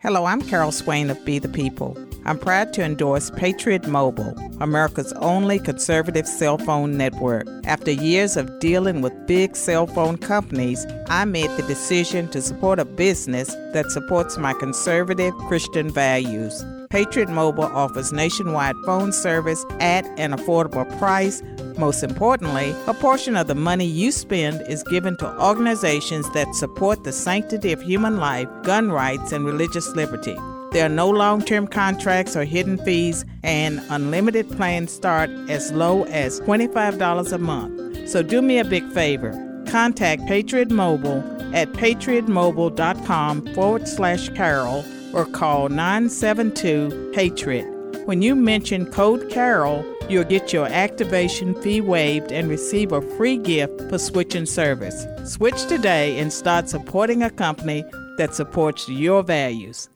Hello, 0.00 0.24
I'm 0.26 0.42
Carol 0.42 0.72
Swain 0.72 1.10
of 1.10 1.24
Be 1.24 1.38
the 1.38 1.48
People. 1.48 1.98
I'm 2.24 2.38
proud 2.38 2.72
to 2.74 2.82
endorse 2.82 3.30
Patriot 3.30 3.88
Mobile, 3.88 4.36
America's 4.60 5.12
only 5.14 5.58
conservative 5.58 6.28
cell 6.28 6.58
phone 6.58 6.96
network. 6.96 7.46
After 7.64 7.90
years 7.90 8.36
of 8.36 8.60
dealing 8.60 9.00
with 9.00 9.26
big 9.26 9.56
cell 9.56 9.86
phone 9.86 10.16
companies, 10.16 10.86
I 11.08 11.24
made 11.24 11.50
the 11.50 11.62
decision 11.62 12.28
to 12.28 12.42
support 12.42 12.78
a 12.78 12.84
business 12.84 13.48
that 13.72 13.90
supports 13.90 14.36
my 14.38 14.52
conservative 14.52 15.34
Christian 15.48 15.90
values. 15.90 16.62
Patriot 16.90 17.28
Mobile 17.28 17.64
offers 17.64 18.12
nationwide 18.12 18.76
phone 18.84 19.12
service 19.12 19.64
at 19.80 20.04
an 20.18 20.32
affordable 20.32 20.86
price 20.98 21.42
most 21.78 22.02
importantly, 22.02 22.74
a 22.86 22.94
portion 22.94 23.36
of 23.36 23.48
the 23.48 23.54
money 23.54 23.84
you 23.84 24.10
spend 24.10 24.62
is 24.66 24.82
given 24.84 25.16
to 25.18 25.42
organizations 25.42 26.30
that 26.32 26.54
support 26.54 27.04
the 27.04 27.12
sanctity 27.12 27.72
of 27.72 27.82
human 27.82 28.16
life, 28.16 28.48
gun 28.62 28.90
rights, 28.90 29.32
and 29.32 29.44
religious 29.44 29.94
liberty. 29.94 30.36
There 30.72 30.86
are 30.86 30.90
no 30.90 31.08
long 31.08 31.42
term 31.42 31.66
contracts 31.66 32.34
or 32.34 32.44
hidden 32.44 32.78
fees, 32.78 33.24
and 33.42 33.82
unlimited 33.90 34.50
plans 34.52 34.90
start 34.90 35.28
as 35.48 35.70
low 35.72 36.04
as 36.04 36.40
$25 36.40 37.32
a 37.32 37.38
month. 37.38 38.08
So 38.08 38.22
do 38.22 38.40
me 38.40 38.58
a 38.58 38.64
big 38.64 38.90
favor 38.92 39.42
contact 39.68 40.24
Patriot 40.26 40.70
Mobile 40.70 41.24
at 41.54 41.72
patriotmobile.com 41.72 43.54
forward 43.54 43.88
slash 43.88 44.28
Carol 44.30 44.84
or 45.16 45.24
call 45.24 45.70
972 45.70 47.12
Hatred. 47.14 47.64
When 48.04 48.20
you 48.20 48.36
mention 48.36 48.92
code 48.92 49.30
Carol, 49.30 49.82
you'll 50.10 50.24
get 50.24 50.52
your 50.52 50.66
activation 50.66 51.54
fee 51.62 51.80
waived 51.80 52.30
and 52.30 52.50
receive 52.50 52.92
a 52.92 53.00
free 53.16 53.38
gift 53.38 53.80
for 53.88 53.98
switching 53.98 54.44
service. 54.44 55.06
Switch 55.24 55.66
today 55.66 56.18
and 56.18 56.30
start 56.30 56.68
supporting 56.68 57.22
a 57.22 57.30
company 57.30 57.82
that 58.18 58.34
supports 58.34 58.90
your 58.90 59.22
values. 59.22 59.88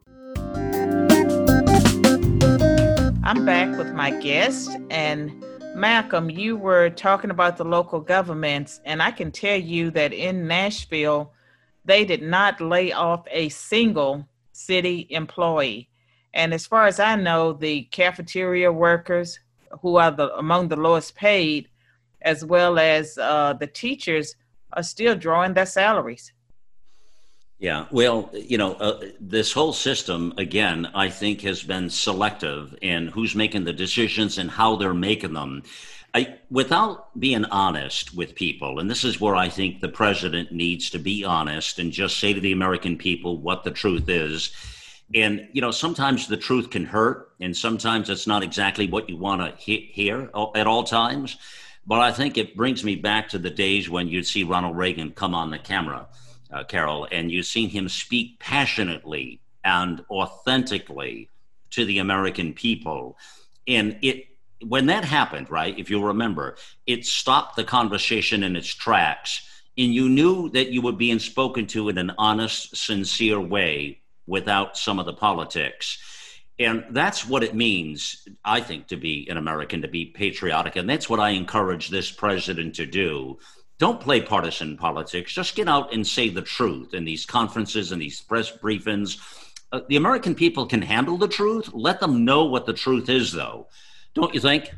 I'm 3.23 3.45
back 3.45 3.77
with 3.77 3.93
my 3.93 4.11
guest, 4.23 4.71
and 4.91 5.45
Malcolm, 5.75 6.31
you 6.31 6.57
were 6.57 6.89
talking 6.89 7.31
about 7.31 7.59
the 7.59 7.65
local 7.65 8.01
governments, 8.01 8.81
and 8.87 9.03
I 9.03 9.11
can 9.11 9.31
tell 9.31 9.61
you 9.61 9.91
that 9.91 10.15
in 10.15 10.49
Nashville, 10.49 11.31
they 11.85 12.07
did 12.07 12.23
not 12.23 12.59
lay 12.61 12.93
off 12.93 13.27
a 13.31 13.51
single 13.51 14.27
city 14.67 15.07
employee. 15.11 15.89
And 16.35 16.55
as 16.55 16.67
far 16.67 16.87
as 16.87 17.01
I 17.01 17.17
know, 17.17 17.53
the 17.53 17.83
cafeteria 17.85 18.71
workers, 18.73 19.39
who 19.83 19.97
are 19.97 20.11
the 20.11 20.35
among 20.37 20.69
the 20.69 20.77
lowest 20.77 21.15
paid, 21.15 21.69
as 22.23 22.45
well 22.45 22.79
as 22.79 23.19
uh, 23.19 23.55
the 23.55 23.67
teachers, 23.67 24.37
are 24.73 24.83
still 24.83 25.17
drawing 25.17 25.55
their 25.55 25.67
salaries. 25.67 26.33
Yeah, 27.59 27.85
well, 27.91 28.31
you 28.33 28.57
know, 28.57 28.73
uh, 28.75 29.01
this 29.21 29.53
whole 29.53 29.75
system, 29.75 30.33
again, 30.39 30.89
I 30.95 31.11
think 31.11 31.43
has 31.43 31.63
been 31.63 31.91
selective 31.91 32.75
in 32.81 33.09
who's 33.09 33.35
making 33.35 33.65
the 33.65 33.73
decisions 33.75 34.39
and 34.39 34.51
how 34.51 34.77
they're 34.77 34.95
making 34.95 35.35
them. 35.35 35.63
I, 36.15 36.39
without 36.51 37.19
being 37.19 37.45
honest 37.47 38.15
with 38.15 38.35
people, 38.35 38.81
and 38.81 38.91
this 38.91 39.05
is 39.05 39.21
where 39.21 39.37
I 39.37 39.49
think 39.49 39.81
the 39.81 39.89
president 39.89 40.51
needs 40.53 40.91
to 40.91 40.99
be 40.99 41.25
honest 41.25 41.79
and 41.79 41.93
just 41.93 42.19
say 42.19 42.33
to 42.33 42.41
the 42.41 42.53
American 42.53 42.97
people 42.97 43.39
what 43.39 43.65
the 43.65 43.71
truth 43.71 44.09
is. 44.09 44.51
And, 45.15 45.49
you 45.53 45.61
know, 45.61 45.71
sometimes 45.71 46.27
the 46.27 46.37
truth 46.37 46.71
can 46.71 46.85
hurt, 46.85 47.33
and 47.41 47.57
sometimes 47.57 48.11
it's 48.11 48.27
not 48.27 48.43
exactly 48.43 48.89
what 48.89 49.09
you 49.09 49.17
want 49.17 49.41
to 49.41 49.63
he- 49.63 49.91
hear 49.93 50.31
at 50.55 50.67
all 50.67 50.85
times. 50.85 51.37
But 51.87 52.01
I 52.01 52.13
think 52.13 52.37
it 52.37 52.57
brings 52.57 52.85
me 52.85 52.97
back 52.97 53.29
to 53.31 53.39
the 53.39 53.51
days 53.51 53.89
when 53.89 54.09
you'd 54.09 54.27
see 54.27 54.45
Ronald 54.45 54.77
Reagan 54.77 55.13
come 55.13 55.35
on 55.35 55.51
the 55.51 55.59
camera 55.59 56.09
uh, 56.53 56.65
Carol, 56.65 57.07
and 57.11 57.31
you've 57.31 57.47
seen 57.47 57.71
him 57.71 57.89
speak 57.89 58.39
passionately 58.39 59.41
and 59.65 60.05
authentically 60.11 61.29
to 61.71 61.85
the 61.85 61.99
American 61.99 62.53
people. 62.53 63.17
And 63.69 63.99
it, 64.03 64.27
when 64.67 64.87
that 64.87 65.05
happened, 65.05 65.51
right, 65.51 65.79
if 65.79 65.91
you 65.91 66.05
remember, 66.05 66.57
it 66.87 67.07
stopped 67.07 67.57
the 67.57 67.65
conversation 67.65 68.43
in 68.43 68.57
its 68.57 68.69
tracks. 68.69 69.47
And 69.79 69.95
you 69.95 70.09
knew 70.09 70.51
that 70.51 70.71
you 70.71 70.83
were 70.83 70.93
being 70.93 71.19
spoken 71.19 71.67
to 71.69 71.89
in 71.89 71.99
an 71.99 72.13
honest, 72.19 72.77
sincere 72.77 73.41
way 73.41 74.01
without 74.27 74.77
some 74.77 74.99
of 74.99 75.07
the 75.07 75.13
politics. 75.13 75.99
And 76.59 76.85
that's 76.91 77.27
what 77.27 77.43
it 77.43 77.55
means, 77.55 78.29
I 78.45 78.61
think, 78.61 78.89
to 78.89 78.97
be 78.97 79.27
an 79.31 79.39
American, 79.39 79.81
to 79.83 79.89
be 79.89 80.07
patriotic. 80.07 80.77
And 80.77 80.89
that's 80.89 81.09
what 81.09 81.21
I 81.21 81.31
encourage 81.31 81.89
this 81.89 82.11
president 82.11 82.75
to 82.77 82.87
do 82.87 83.39
don't 83.79 83.99
play 83.99 84.21
partisan 84.21 84.77
politics. 84.77 85.33
Just 85.33 85.57
get 85.57 85.67
out 85.67 85.95
and 85.95 86.07
say 86.07 86.29
the 86.29 86.43
truth 86.43 86.93
in 86.93 87.07
these 87.07 87.25
conferences 87.25 87.93
and 87.93 88.03
these 88.03 88.21
press 88.21 88.53
briefings. 88.53 89.19
Uh, 89.73 89.81
the 89.89 89.97
American 89.97 90.35
people 90.35 90.67
can 90.67 90.83
handle 90.83 91.17
the 91.17 91.27
truth. 91.27 91.71
Let 91.73 91.99
them 91.99 92.27
know 92.27 92.45
what 92.45 92.67
the 92.67 92.75
truth 92.75 93.09
is, 93.09 93.33
though. 93.33 93.69
Don't 94.15 94.35
you 94.35 94.41
think? 94.41 94.73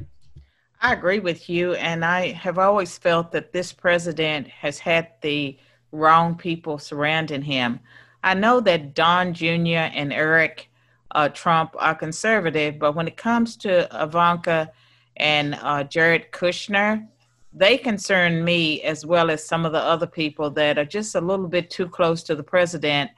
I 0.80 0.92
agree 0.92 1.20
with 1.20 1.48
you. 1.48 1.74
And 1.74 2.04
I 2.04 2.32
have 2.32 2.58
always 2.58 2.98
felt 2.98 3.32
that 3.32 3.52
this 3.52 3.72
president 3.72 4.48
has 4.48 4.78
had 4.78 5.08
the 5.20 5.56
wrong 5.92 6.34
people 6.36 6.78
surrounding 6.78 7.42
him. 7.42 7.80
I 8.24 8.34
know 8.34 8.60
that 8.60 8.94
Don 8.94 9.32
Jr. 9.32 9.90
and 9.94 10.12
Eric 10.12 10.70
uh, 11.12 11.28
Trump 11.28 11.74
are 11.78 11.94
conservative, 11.94 12.78
but 12.78 12.94
when 12.94 13.06
it 13.06 13.16
comes 13.16 13.56
to 13.58 13.88
Ivanka 13.92 14.72
and 15.16 15.54
uh, 15.60 15.84
Jared 15.84 16.32
Kushner, 16.32 17.06
they 17.52 17.76
concern 17.76 18.44
me 18.44 18.82
as 18.82 19.04
well 19.04 19.30
as 19.30 19.44
some 19.44 19.66
of 19.66 19.72
the 19.72 19.78
other 19.78 20.06
people 20.06 20.50
that 20.50 20.78
are 20.78 20.84
just 20.84 21.14
a 21.14 21.20
little 21.20 21.48
bit 21.48 21.70
too 21.70 21.88
close 21.88 22.22
to 22.24 22.34
the 22.34 22.42
president. 22.42 23.10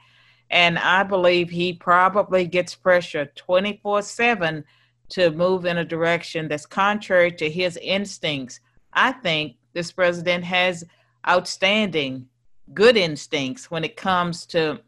And 0.49 0.77
I 0.77 1.03
believe 1.03 1.49
he 1.49 1.73
probably 1.73 2.45
gets 2.45 2.75
pressure 2.75 3.31
24 3.35 4.01
7 4.01 4.63
to 5.09 5.31
move 5.31 5.65
in 5.65 5.77
a 5.77 5.85
direction 5.85 6.47
that's 6.47 6.65
contrary 6.65 7.31
to 7.31 7.49
his 7.49 7.77
instincts. 7.77 8.59
I 8.93 9.11
think 9.11 9.57
this 9.73 9.91
president 9.91 10.43
has 10.45 10.83
outstanding, 11.27 12.27
good 12.73 12.97
instincts 12.97 13.69
when 13.69 13.83
it 13.83 13.97
comes 13.97 14.45
to 14.47 14.79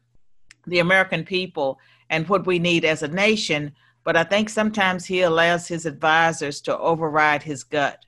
the 0.66 0.80
American 0.80 1.24
people 1.24 1.80
and 2.10 2.28
what 2.28 2.46
we 2.46 2.60
need 2.60 2.86
as 2.86 3.04
a 3.04 3.08
nation. 3.08 3.74
But 4.04 4.18
I 4.18 4.24
think 4.24 4.50
sometimes 4.50 5.06
he 5.06 5.22
allows 5.22 5.68
his 5.68 5.86
advisors 5.86 6.62
to 6.62 6.78
override 6.78 7.44
his 7.44 7.64
gut. 7.64 8.06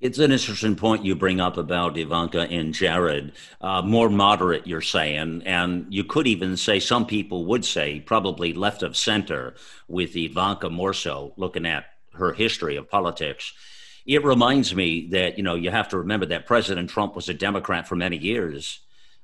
It's 0.00 0.18
an 0.18 0.32
interesting 0.32 0.76
point 0.76 1.04
you 1.04 1.14
bring 1.14 1.40
up 1.40 1.58
about 1.58 1.98
Ivanka 1.98 2.48
and 2.48 2.72
Jared. 2.72 3.32
Uh, 3.60 3.82
more 3.82 4.08
moderate, 4.08 4.66
you're 4.66 4.80
saying, 4.80 5.42
and 5.44 5.84
you 5.90 6.04
could 6.04 6.26
even 6.26 6.56
say 6.56 6.80
some 6.80 7.04
people 7.04 7.44
would 7.44 7.66
say 7.66 8.00
probably 8.00 8.54
left 8.54 8.82
of 8.82 8.96
center 8.96 9.52
with 9.88 10.16
Ivanka 10.16 10.70
more 10.70 10.94
so, 10.94 11.34
looking 11.36 11.66
at 11.66 11.84
her 12.14 12.32
history 12.32 12.76
of 12.76 12.88
politics. 12.88 13.52
It 14.06 14.24
reminds 14.24 14.74
me 14.74 15.08
that 15.08 15.36
you 15.36 15.44
know 15.44 15.54
you 15.54 15.70
have 15.70 15.90
to 15.90 15.98
remember 15.98 16.24
that 16.26 16.46
President 16.46 16.88
Trump 16.88 17.14
was 17.14 17.28
a 17.28 17.34
Democrat 17.34 17.86
for 17.86 17.94
many 17.94 18.16
years, 18.16 18.80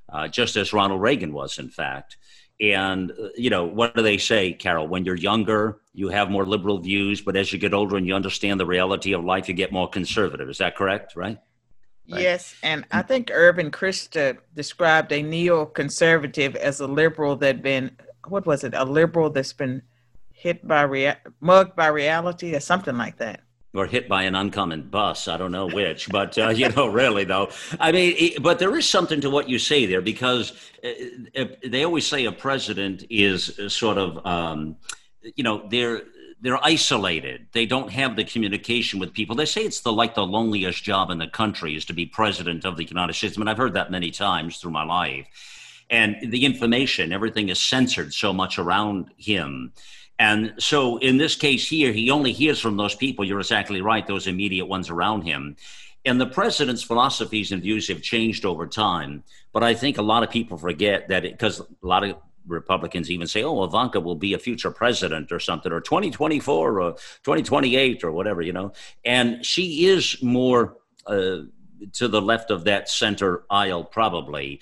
uh, 0.09 0.27
just 0.27 0.55
as 0.55 0.73
Ronald 0.73 1.01
Reagan 1.01 1.33
was, 1.33 1.57
in 1.57 1.69
fact. 1.69 2.17
And, 2.59 3.11
uh, 3.11 3.29
you 3.35 3.49
know, 3.49 3.65
what 3.65 3.95
do 3.95 4.01
they 4.01 4.17
say, 4.17 4.51
Carol? 4.51 4.87
When 4.87 5.05
you're 5.05 5.15
younger, 5.15 5.77
you 5.93 6.09
have 6.09 6.31
more 6.31 6.45
liberal 6.45 6.79
views, 6.79 7.21
but 7.21 7.35
as 7.35 7.53
you 7.53 7.59
get 7.59 7.73
older 7.73 7.97
and 7.97 8.07
you 8.07 8.15
understand 8.15 8.59
the 8.59 8.65
reality 8.65 9.13
of 9.13 9.23
life, 9.23 9.47
you 9.47 9.53
get 9.53 9.71
more 9.71 9.87
conservative. 9.89 10.49
Is 10.49 10.57
that 10.57 10.75
correct? 10.75 11.15
Right? 11.15 11.37
right. 12.09 12.21
Yes. 12.21 12.55
And 12.63 12.85
I 12.91 13.03
think 13.03 13.29
Irving 13.31 13.69
Kristol 13.69 14.37
described 14.55 15.11
a 15.11 15.23
neoconservative 15.23 16.55
as 16.55 16.79
a 16.79 16.87
liberal 16.87 17.35
that 17.37 17.61
been, 17.61 17.95
what 18.27 18.45
was 18.45 18.63
it? 18.63 18.73
A 18.73 18.83
liberal 18.83 19.29
that's 19.29 19.53
been 19.53 19.83
hit 20.33 20.67
by, 20.67 20.81
rea- 20.81 21.17
mugged 21.41 21.75
by 21.75 21.87
reality 21.87 22.55
or 22.55 22.59
something 22.59 22.97
like 22.97 23.17
that 23.17 23.41
or 23.73 23.85
hit 23.85 24.07
by 24.07 24.23
an 24.23 24.35
uncommon 24.35 24.89
bus. 24.89 25.27
I 25.27 25.37
don't 25.37 25.51
know 25.51 25.67
which, 25.67 26.09
but 26.09 26.37
uh, 26.37 26.49
you 26.49 26.69
know, 26.69 26.87
really 26.87 27.23
though. 27.23 27.49
I 27.79 27.91
mean, 27.91 28.41
but 28.41 28.59
there 28.59 28.75
is 28.77 28.87
something 28.87 29.21
to 29.21 29.29
what 29.29 29.49
you 29.49 29.59
say 29.59 29.85
there 29.85 30.01
because 30.01 30.53
uh, 30.83 31.45
they 31.65 31.83
always 31.83 32.07
say 32.07 32.25
a 32.25 32.31
president 32.31 33.05
is 33.09 33.59
sort 33.67 33.97
of, 33.97 34.25
um, 34.25 34.77
you 35.35 35.43
know, 35.43 35.67
they're 35.69 36.03
they're 36.39 36.63
isolated. 36.63 37.47
They 37.51 37.65
don't 37.65 37.91
have 37.91 38.15
the 38.15 38.23
communication 38.23 38.99
with 38.99 39.13
people. 39.13 39.35
They 39.35 39.45
say 39.45 39.61
it's 39.61 39.81
the 39.81 39.91
like 39.91 40.13
the 40.13 40.25
loneliest 40.25 40.83
job 40.83 41.09
in 41.09 41.17
the 41.17 41.27
country 41.27 41.75
is 41.75 41.85
to 41.85 41.93
be 41.93 42.05
president 42.05 42.63
of 42.63 42.77
the 42.77 42.83
United 42.83 43.13
States. 43.13 43.37
I 43.37 43.39
mean, 43.39 43.47
I've 43.47 43.57
heard 43.57 43.73
that 43.73 43.91
many 43.91 44.11
times 44.11 44.57
through 44.57 44.71
my 44.71 44.83
life. 44.83 45.27
And 45.89 46.17
the 46.21 46.45
information, 46.45 47.11
everything 47.13 47.49
is 47.49 47.59
censored 47.59 48.13
so 48.13 48.33
much 48.33 48.59
around 48.59 49.09
him 49.17 49.71
and 50.19 50.53
so 50.57 50.97
in 50.97 51.17
this 51.17 51.35
case 51.35 51.67
here, 51.67 51.91
he 51.91 52.09
only 52.09 52.33
hears 52.33 52.59
from 52.59 52.77
those 52.77 52.95
people, 52.95 53.23
you're 53.23 53.39
exactly 53.39 53.81
right, 53.81 54.05
those 54.05 54.27
immediate 54.27 54.65
ones 54.65 54.89
around 54.89 55.21
him. 55.23 55.55
And 56.05 56.19
the 56.19 56.25
president's 56.25 56.83
philosophies 56.83 57.51
and 57.51 57.61
views 57.61 57.87
have 57.89 58.01
changed 58.01 58.45
over 58.45 58.65
time. 58.65 59.23
But 59.51 59.63
I 59.63 59.73
think 59.73 59.97
a 59.97 60.01
lot 60.01 60.23
of 60.23 60.29
people 60.29 60.57
forget 60.57 61.09
that 61.09 61.23
because 61.23 61.59
a 61.59 61.65
lot 61.81 62.03
of 62.03 62.15
Republicans 62.47 63.11
even 63.11 63.27
say, 63.27 63.43
oh, 63.43 63.63
Ivanka 63.63 63.99
will 63.99 64.15
be 64.15 64.33
a 64.33 64.39
future 64.39 64.71
president 64.71 65.31
or 65.31 65.39
something, 65.39 65.71
or 65.71 65.81
2024 65.81 66.81
or 66.81 66.93
2028 66.93 68.03
or 68.03 68.11
whatever, 68.11 68.41
you 68.41 68.53
know. 68.53 68.71
And 69.03 69.45
she 69.45 69.85
is 69.85 70.21
more 70.23 70.77
uh, 71.05 71.39
to 71.93 72.07
the 72.07 72.21
left 72.21 72.51
of 72.51 72.63
that 72.63 72.89
center 72.89 73.43
aisle, 73.49 73.83
probably. 73.83 74.61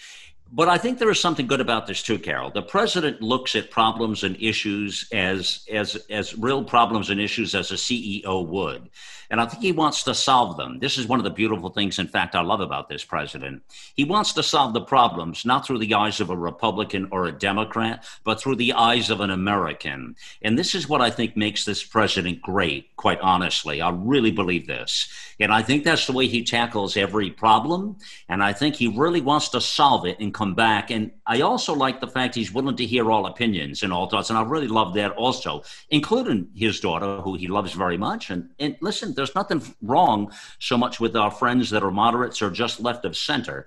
But 0.51 0.69
I 0.69 0.77
think 0.77 0.99
there 0.99 1.10
is 1.10 1.19
something 1.19 1.47
good 1.47 1.60
about 1.60 1.88
this 1.88 2.01
too, 2.03 2.19
Carol. 2.19 2.51
The 2.51 2.62
president 2.62 3.21
looks 3.21 3.55
at 3.55 3.71
problems 3.71 4.23
and 4.23 4.38
issues 4.39 5.08
as 5.12 5.65
as 5.71 5.95
as 6.10 6.38
real 6.38 6.63
problems 6.63 7.10
and 7.10 7.19
issues 7.19 7.55
as 7.55 7.71
a 7.71 7.75
CEO 7.75 8.45
would. 8.47 8.89
And 9.29 9.41
I 9.41 9.45
think 9.45 9.63
he 9.63 9.71
wants 9.71 10.03
to 10.03 10.13
solve 10.13 10.58
them. 10.58 10.79
This 10.79 10.97
is 10.97 11.08
one 11.08 11.19
of 11.19 11.23
the 11.23 11.29
beautiful 11.29 11.69
things, 11.69 11.99
in 11.99 12.08
fact, 12.08 12.36
I 12.36 12.41
love 12.41 12.60
about 12.60 12.89
this 12.89 13.03
president. 13.03 13.63
He 13.95 14.03
wants 14.03 14.34
to 14.34 14.43
solve 14.43 14.73
the 14.73 14.81
problems 14.81 15.45
not 15.45 15.65
through 15.65 15.79
the 15.79 15.93
eyes 15.93 16.19
of 16.19 16.29
a 16.29 16.38
Republican 16.38 17.08
or 17.12 17.25
a 17.25 17.31
Democrat, 17.31 18.05
but 18.23 18.39
through 18.39 18.58
the 18.58 18.73
eyes 18.73 19.10
of 19.10 19.21
an 19.21 19.31
American. 19.31 20.15
And 20.41 20.58
this 20.58 20.75
is 20.75 20.88
what 20.88 21.01
I 21.01 21.10
think 21.10 21.36
makes 21.36 21.65
this 21.65 21.84
president 21.84 22.41
great, 22.41 22.95
quite 22.97 23.19
honestly. 23.19 23.81
I 23.81 23.89
really 23.89 24.31
believe 24.31 24.67
this. 24.67 25.10
And 25.39 25.51
I 25.51 25.62
think 25.62 25.84
that's 25.84 26.08
the 26.08 26.13
way 26.13 26.27
he 26.27 26.43
tackles 26.43 26.95
every 26.95 27.31
problem. 27.31 27.97
And 28.29 28.43
I 28.43 28.53
think 28.53 28.75
he 28.75 28.88
really 28.88 29.21
wants 29.21 29.49
to 29.49 29.62
solve 29.62 30.05
it 30.05 30.19
come 30.36 30.54
back. 30.54 30.91
And 30.91 31.12
I 31.26 31.41
also 31.41 31.74
like 31.86 31.98
the 32.00 32.12
fact 32.15 32.36
he's 32.36 32.54
willing 32.54 32.76
to 32.76 32.86
hear 32.86 33.06
all 33.12 33.26
opinions 33.26 33.84
and 33.84 33.91
all 33.93 34.08
thoughts. 34.10 34.30
And 34.30 34.38
I 34.38 34.43
really 34.43 34.67
love 34.80 34.93
that 34.95 35.12
also, 35.13 35.63
including 35.89 36.50
his 36.54 36.80
daughter, 36.80 37.21
who 37.21 37.36
he 37.36 37.48
loves 37.48 37.71
very 37.74 37.98
much. 37.98 38.30
And, 38.32 38.50
and 38.60 38.76
listen, 38.82 39.13
there's 39.15 39.36
nothing 39.41 39.62
wrong 39.82 40.32
so 40.60 40.78
much 40.78 41.00
with 41.00 41.15
our 41.15 41.32
friends 41.32 41.69
that 41.71 41.84
are 41.84 41.91
moderates 41.91 42.41
or 42.41 42.50
just 42.52 42.80
left 42.80 43.06
of 43.06 43.15
center. 43.15 43.65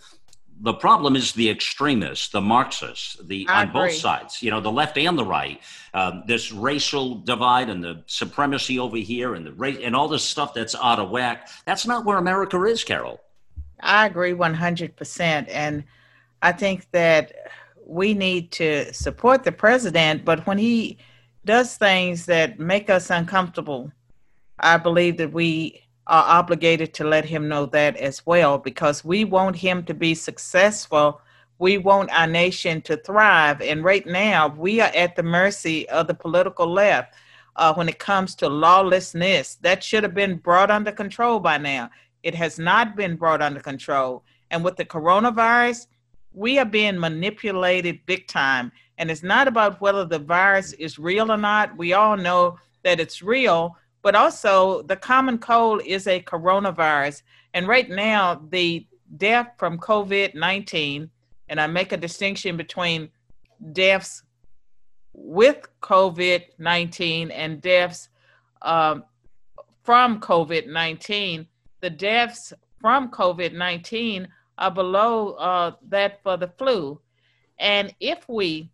The 0.60 0.74
problem 0.74 1.16
is 1.16 1.32
the 1.32 1.48
extremists, 1.48 2.28
the 2.30 2.40
Marxists, 2.40 3.16
the 3.22 3.46
I 3.48 3.62
on 3.62 3.68
agree. 3.68 3.80
both 3.80 3.94
sides. 3.94 4.42
You 4.42 4.50
know, 4.50 4.60
the 4.60 4.72
left 4.72 4.98
and 4.98 5.16
the 5.16 5.24
right. 5.24 5.60
Um, 5.94 6.24
this 6.26 6.50
racial 6.52 7.14
divide 7.14 7.70
and 7.70 7.82
the 7.82 8.02
supremacy 8.06 8.76
over 8.78 8.96
here, 8.96 9.34
and 9.36 9.46
the 9.46 9.52
race 9.52 9.78
and 9.86 9.94
all 9.94 10.08
this 10.08 10.24
stuff 10.24 10.54
that's 10.54 10.74
out 10.74 10.98
of 10.98 11.10
whack. 11.10 11.48
That's 11.64 11.86
not 11.86 12.04
where 12.04 12.18
America 12.18 12.58
is, 12.64 12.82
Carol. 12.82 13.20
I 13.80 14.06
agree 14.06 14.32
one 14.32 14.54
hundred 14.54 14.96
percent, 14.96 15.48
and 15.48 15.84
I 16.42 16.52
think 16.52 16.90
that 16.92 17.32
we 17.86 18.14
need 18.14 18.52
to 18.52 18.92
support 18.92 19.44
the 19.44 19.52
president. 19.52 20.24
But 20.24 20.46
when 20.46 20.58
he 20.58 20.98
does 21.44 21.76
things 21.76 22.26
that 22.26 22.58
make 22.58 22.90
us 22.90 23.10
uncomfortable, 23.10 23.90
I 24.60 24.76
believe 24.76 25.16
that 25.18 25.32
we 25.32 25.82
are 26.06 26.24
obligated 26.38 26.94
to 26.94 27.04
let 27.04 27.24
him 27.24 27.48
know 27.48 27.66
that 27.66 27.96
as 27.96 28.24
well 28.26 28.58
because 28.58 29.04
we 29.04 29.24
want 29.24 29.56
him 29.56 29.84
to 29.84 29.94
be 29.94 30.14
successful. 30.14 31.20
We 31.58 31.78
want 31.78 32.10
our 32.12 32.26
nation 32.26 32.80
to 32.82 32.96
thrive. 32.96 33.60
And 33.60 33.84
right 33.84 34.06
now, 34.06 34.48
we 34.48 34.80
are 34.80 34.92
at 34.94 35.16
the 35.16 35.22
mercy 35.22 35.88
of 35.88 36.06
the 36.06 36.14
political 36.14 36.66
left 36.66 37.14
uh, 37.56 37.74
when 37.74 37.88
it 37.88 37.98
comes 37.98 38.34
to 38.36 38.48
lawlessness. 38.48 39.56
That 39.56 39.82
should 39.82 40.02
have 40.02 40.14
been 40.14 40.36
brought 40.36 40.70
under 40.70 40.92
control 40.92 41.40
by 41.40 41.58
now. 41.58 41.90
It 42.22 42.34
has 42.34 42.58
not 42.58 42.96
been 42.96 43.16
brought 43.16 43.42
under 43.42 43.60
control. 43.60 44.24
And 44.50 44.64
with 44.64 44.76
the 44.76 44.84
coronavirus, 44.84 45.86
we 46.32 46.58
are 46.58 46.64
being 46.64 46.98
manipulated 46.98 48.04
big 48.06 48.26
time. 48.28 48.70
And 48.98 49.10
it's 49.10 49.22
not 49.22 49.48
about 49.48 49.80
whether 49.80 50.04
the 50.04 50.18
virus 50.18 50.72
is 50.74 50.98
real 50.98 51.32
or 51.32 51.36
not. 51.36 51.76
We 51.76 51.92
all 51.92 52.16
know 52.16 52.58
that 52.82 53.00
it's 53.00 53.22
real, 53.22 53.76
but 54.02 54.14
also 54.14 54.82
the 54.82 54.96
common 54.96 55.38
cold 55.38 55.82
is 55.84 56.06
a 56.06 56.22
coronavirus. 56.22 57.22
And 57.54 57.66
right 57.66 57.88
now, 57.88 58.42
the 58.50 58.86
death 59.16 59.52
from 59.56 59.78
COVID 59.78 60.34
19, 60.34 61.10
and 61.48 61.60
I 61.60 61.66
make 61.66 61.92
a 61.92 61.96
distinction 61.96 62.56
between 62.56 63.08
deaths 63.72 64.22
with 65.14 65.66
COVID 65.82 66.44
19 66.58 67.30
and 67.30 67.60
deaths 67.60 68.08
um, 68.62 69.04
from 69.82 70.20
COVID 70.20 70.66
19, 70.66 71.46
the 71.80 71.90
deaths 71.90 72.52
from 72.80 73.10
COVID 73.10 73.52
19 73.54 74.28
are 74.58 74.70
below 74.70 75.32
uh, 75.34 75.72
that 75.88 76.22
for 76.22 76.36
the 76.36 76.48
flu. 76.48 77.00
And 77.58 77.94
if 78.00 78.28
we 78.28 78.70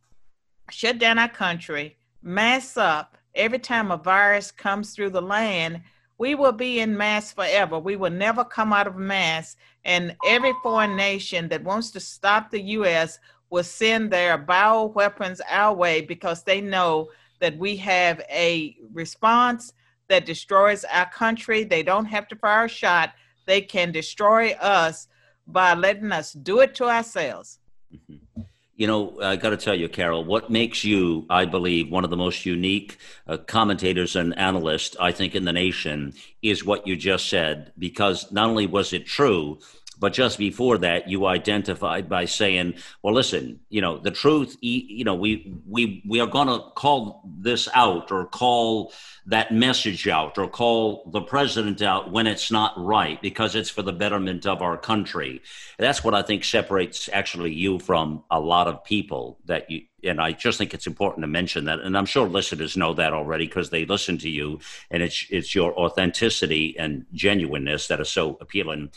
shut 0.70 0.98
down 0.98 1.18
our 1.18 1.28
country, 1.28 1.96
mass 2.22 2.76
up 2.76 3.16
every 3.34 3.58
time 3.58 3.90
a 3.90 3.96
virus 3.96 4.50
comes 4.50 4.94
through 4.94 5.10
the 5.10 5.22
land, 5.22 5.82
we 6.18 6.34
will 6.34 6.52
be 6.52 6.80
in 6.80 6.96
mass 6.96 7.32
forever. 7.32 7.78
We 7.78 7.96
will 7.96 8.10
never 8.10 8.44
come 8.44 8.72
out 8.72 8.86
of 8.86 8.96
mass. 8.96 9.56
And 9.84 10.16
every 10.26 10.52
foreign 10.62 10.96
nation 10.96 11.48
that 11.48 11.64
wants 11.64 11.90
to 11.92 12.00
stop 12.00 12.50
the 12.50 12.60
U.S. 12.60 13.18
will 13.50 13.64
send 13.64 14.10
their 14.10 14.38
bio 14.38 14.86
weapons 14.86 15.40
our 15.50 15.74
way 15.74 16.00
because 16.00 16.42
they 16.42 16.60
know 16.60 17.10
that 17.40 17.58
we 17.58 17.76
have 17.76 18.22
a 18.30 18.76
response 18.92 19.72
that 20.08 20.24
destroys 20.24 20.84
our 20.84 21.10
country. 21.10 21.64
They 21.64 21.82
don't 21.82 22.06
have 22.06 22.28
to 22.28 22.36
fire 22.36 22.66
a 22.66 22.68
shot, 22.68 23.12
they 23.46 23.60
can 23.60 23.92
destroy 23.92 24.52
us 24.52 25.08
by 25.46 25.74
letting 25.74 26.12
us 26.12 26.32
do 26.32 26.60
it 26.60 26.74
to 26.76 26.84
ourselves. 26.84 27.58
Mm-hmm. 27.94 28.42
You 28.76 28.88
know, 28.88 29.20
I 29.22 29.36
got 29.36 29.50
to 29.50 29.56
tell 29.56 29.76
you, 29.76 29.88
Carol, 29.88 30.24
what 30.24 30.50
makes 30.50 30.82
you, 30.82 31.26
I 31.30 31.44
believe, 31.44 31.92
one 31.92 32.02
of 32.02 32.10
the 32.10 32.16
most 32.16 32.44
unique 32.44 32.98
uh, 33.28 33.36
commentators 33.36 34.16
and 34.16 34.36
analysts, 34.36 34.96
I 34.98 35.12
think, 35.12 35.36
in 35.36 35.44
the 35.44 35.52
nation 35.52 36.14
is 36.42 36.64
what 36.64 36.84
you 36.84 36.96
just 36.96 37.28
said, 37.28 37.72
because 37.78 38.32
not 38.32 38.48
only 38.48 38.66
was 38.66 38.92
it 38.92 39.06
true, 39.06 39.60
but 40.04 40.12
just 40.12 40.36
before 40.36 40.76
that, 40.76 41.08
you 41.08 41.24
identified 41.24 42.10
by 42.10 42.26
saying, 42.26 42.74
"Well, 43.02 43.14
listen, 43.14 43.60
you 43.70 43.80
know, 43.80 43.96
the 43.96 44.10
truth. 44.10 44.54
You 44.60 45.02
know, 45.02 45.14
we 45.14 45.56
we 45.66 46.02
we 46.06 46.20
are 46.20 46.26
going 46.26 46.48
to 46.48 46.58
call 46.74 47.22
this 47.24 47.70
out, 47.72 48.12
or 48.12 48.26
call 48.26 48.92
that 49.24 49.50
message 49.50 50.06
out, 50.06 50.36
or 50.36 50.46
call 50.46 51.08
the 51.10 51.22
president 51.22 51.80
out 51.80 52.12
when 52.12 52.26
it's 52.26 52.50
not 52.50 52.74
right, 52.76 53.18
because 53.22 53.54
it's 53.54 53.70
for 53.70 53.80
the 53.80 53.94
betterment 53.94 54.44
of 54.44 54.60
our 54.60 54.76
country." 54.76 55.40
That's 55.78 56.04
what 56.04 56.12
I 56.12 56.20
think 56.20 56.44
separates 56.44 57.08
actually 57.10 57.54
you 57.54 57.78
from 57.78 58.24
a 58.30 58.38
lot 58.38 58.68
of 58.68 58.84
people 58.84 59.38
that 59.46 59.70
you. 59.70 59.84
And 60.02 60.20
I 60.20 60.32
just 60.32 60.58
think 60.58 60.74
it's 60.74 60.86
important 60.86 61.22
to 61.22 61.28
mention 61.28 61.64
that, 61.64 61.80
and 61.80 61.96
I'm 61.96 62.04
sure 62.04 62.28
listeners 62.28 62.76
know 62.76 62.92
that 62.92 63.14
already 63.14 63.46
because 63.46 63.70
they 63.70 63.86
listen 63.86 64.18
to 64.18 64.28
you, 64.28 64.60
and 64.90 65.02
it's 65.02 65.24
it's 65.30 65.54
your 65.54 65.72
authenticity 65.78 66.76
and 66.78 67.06
genuineness 67.14 67.88
that 67.88 68.02
is 68.02 68.10
so 68.10 68.36
appealing 68.42 68.90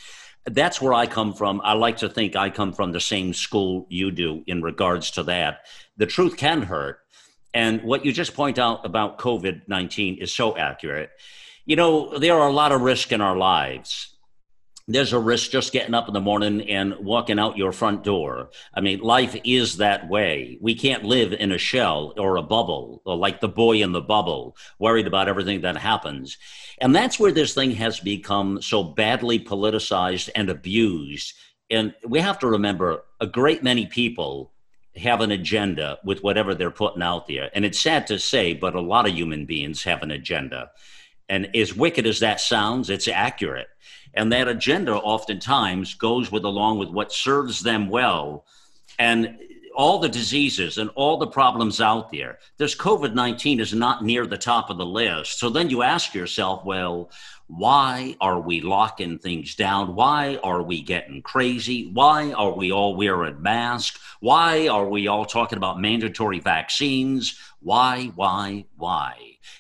that's 0.48 0.82
where 0.82 0.94
I 0.94 1.08
come 1.08 1.34
from. 1.34 1.62
I 1.64 1.74
like 1.74 1.98
to 1.98 2.10
think 2.10 2.36
I 2.36 2.50
come 2.50 2.74
from 2.74 2.92
the 2.92 3.00
same 3.00 3.34
school 3.34 3.86
you 3.90 4.12
do 4.12 4.44
in 4.48 4.62
regards 4.62 5.12
to 5.12 5.24
that. 5.24 5.68
The 5.98 6.06
truth 6.06 6.38
can 6.38 6.62
hurt. 6.62 7.00
And 7.54 7.82
what 7.84 8.06
you 8.06 8.12
just 8.12 8.34
point 8.34 8.60
out 8.60 8.86
about 8.86 9.18
COVID 9.18 9.68
19 9.68 10.18
is 10.18 10.34
so 10.34 10.58
accurate. 10.58 11.10
You 11.66 11.76
know, 11.76 12.18
there 12.18 12.36
are 12.36 12.48
a 12.48 12.54
lot 12.54 12.72
of 12.72 12.82
risks 12.82 13.12
in 13.12 13.22
our 13.22 13.38
lives 13.38 14.17
there's 14.88 15.12
a 15.12 15.20
risk 15.20 15.52
just 15.52 15.74
getting 15.74 15.94
up 15.94 16.08
in 16.08 16.14
the 16.14 16.22
morning 16.22 16.62
and 16.70 16.96
walking 17.00 17.40
out 17.40 17.58
your 17.58 17.74
front 17.74 18.06
door. 18.06 18.50
I 18.74 18.80
mean, 18.80 19.00
life 19.00 19.36
is 19.44 19.78
that 19.78 20.08
way. 20.08 20.58
We 20.62 20.76
can't 20.76 21.04
live 21.04 21.34
in 21.34 21.52
a 21.52 21.58
shell 21.58 22.14
or 22.18 22.38
a 22.38 22.42
bubble, 22.42 23.02
or 23.06 23.18
like 23.18 23.42
the 23.42 23.50
boy 23.50 23.82
in 23.84 23.92
the 23.92 24.02
bubble, 24.02 24.56
worried 24.80 25.06
about 25.06 25.28
everything 25.28 25.62
that 25.62 25.76
happens. 25.76 26.38
And 26.80 26.96
that's 26.96 27.20
where 27.20 27.34
this 27.34 27.54
thing 27.54 27.72
has 27.72 28.00
become 28.00 28.62
so 28.62 28.82
badly 28.82 29.40
politicized 29.40 30.30
and 30.36 30.50
abused. 30.50 31.34
And 31.70 31.94
we 32.08 32.20
have 32.22 32.40
to 32.40 32.48
remember 32.48 33.04
a 33.20 33.28
great 33.28 33.64
many 33.64 33.88
people 33.88 34.54
have 34.96 35.20
an 35.20 35.32
agenda 35.32 36.00
with 36.06 36.24
whatever 36.24 36.56
they're 36.56 36.72
putting 36.72 37.02
out 37.02 37.28
there. 37.28 37.52
And 37.54 37.66
it's 37.66 37.80
sad 37.80 38.08
to 38.08 38.18
say, 38.18 38.54
but 38.54 38.74
a 38.74 38.82
lot 38.82 39.08
of 39.08 39.14
human 39.14 39.46
beings 39.46 39.84
have 39.84 40.02
an 40.02 40.12
agenda. 40.12 40.72
And 41.28 41.54
as 41.56 41.76
wicked 41.76 42.08
as 42.08 42.22
that 42.22 42.40
sounds, 42.40 42.90
it's 42.90 43.10
accurate 43.10 43.68
and 44.14 44.32
that 44.32 44.48
agenda 44.48 44.94
oftentimes 44.96 45.94
goes 45.94 46.32
with 46.32 46.44
along 46.44 46.80
with 46.80 46.90
what 46.90 47.12
serves 47.12 47.62
them 47.62 47.90
well. 47.90 48.46
And 49.00 49.38
all 49.78 50.00
the 50.00 50.10
diseases 50.10 50.80
and 50.80 50.90
all 50.96 51.18
the 51.18 51.28
problems 51.28 51.80
out 51.80 52.12
there 52.12 52.40
this 52.58 52.76
covid-19 52.76 53.60
is 53.60 53.74
not 53.74 54.04
near 54.04 54.26
the 54.26 54.38
top 54.38 54.70
of 54.70 54.78
the 54.78 54.86
list 54.86 55.40
so 55.40 55.50
then 55.50 55.70
you 55.70 55.84
ask 55.84 56.14
yourself 56.16 56.66
well 56.66 57.10
why 57.46 58.16
are 58.20 58.42
we 58.42 58.60
locking 58.60 59.20
things 59.20 59.56
down 59.56 59.96
why 59.96 60.40
are 60.44 60.64
we 60.64 60.82
getting 60.82 61.22
crazy 61.22 61.92
why 61.94 62.34
are 62.34 62.54
we 62.54 62.72
all 62.72 62.96
wearing 62.96 63.42
masks 63.42 64.00
why 64.20 64.68
are 64.68 64.90
we 64.90 65.08
all 65.08 65.26
talking 65.26 65.58
about 65.58 65.80
mandatory 65.80 66.40
vaccines 66.40 67.40
why 67.62 68.12
why 68.16 68.66
why 68.76 69.16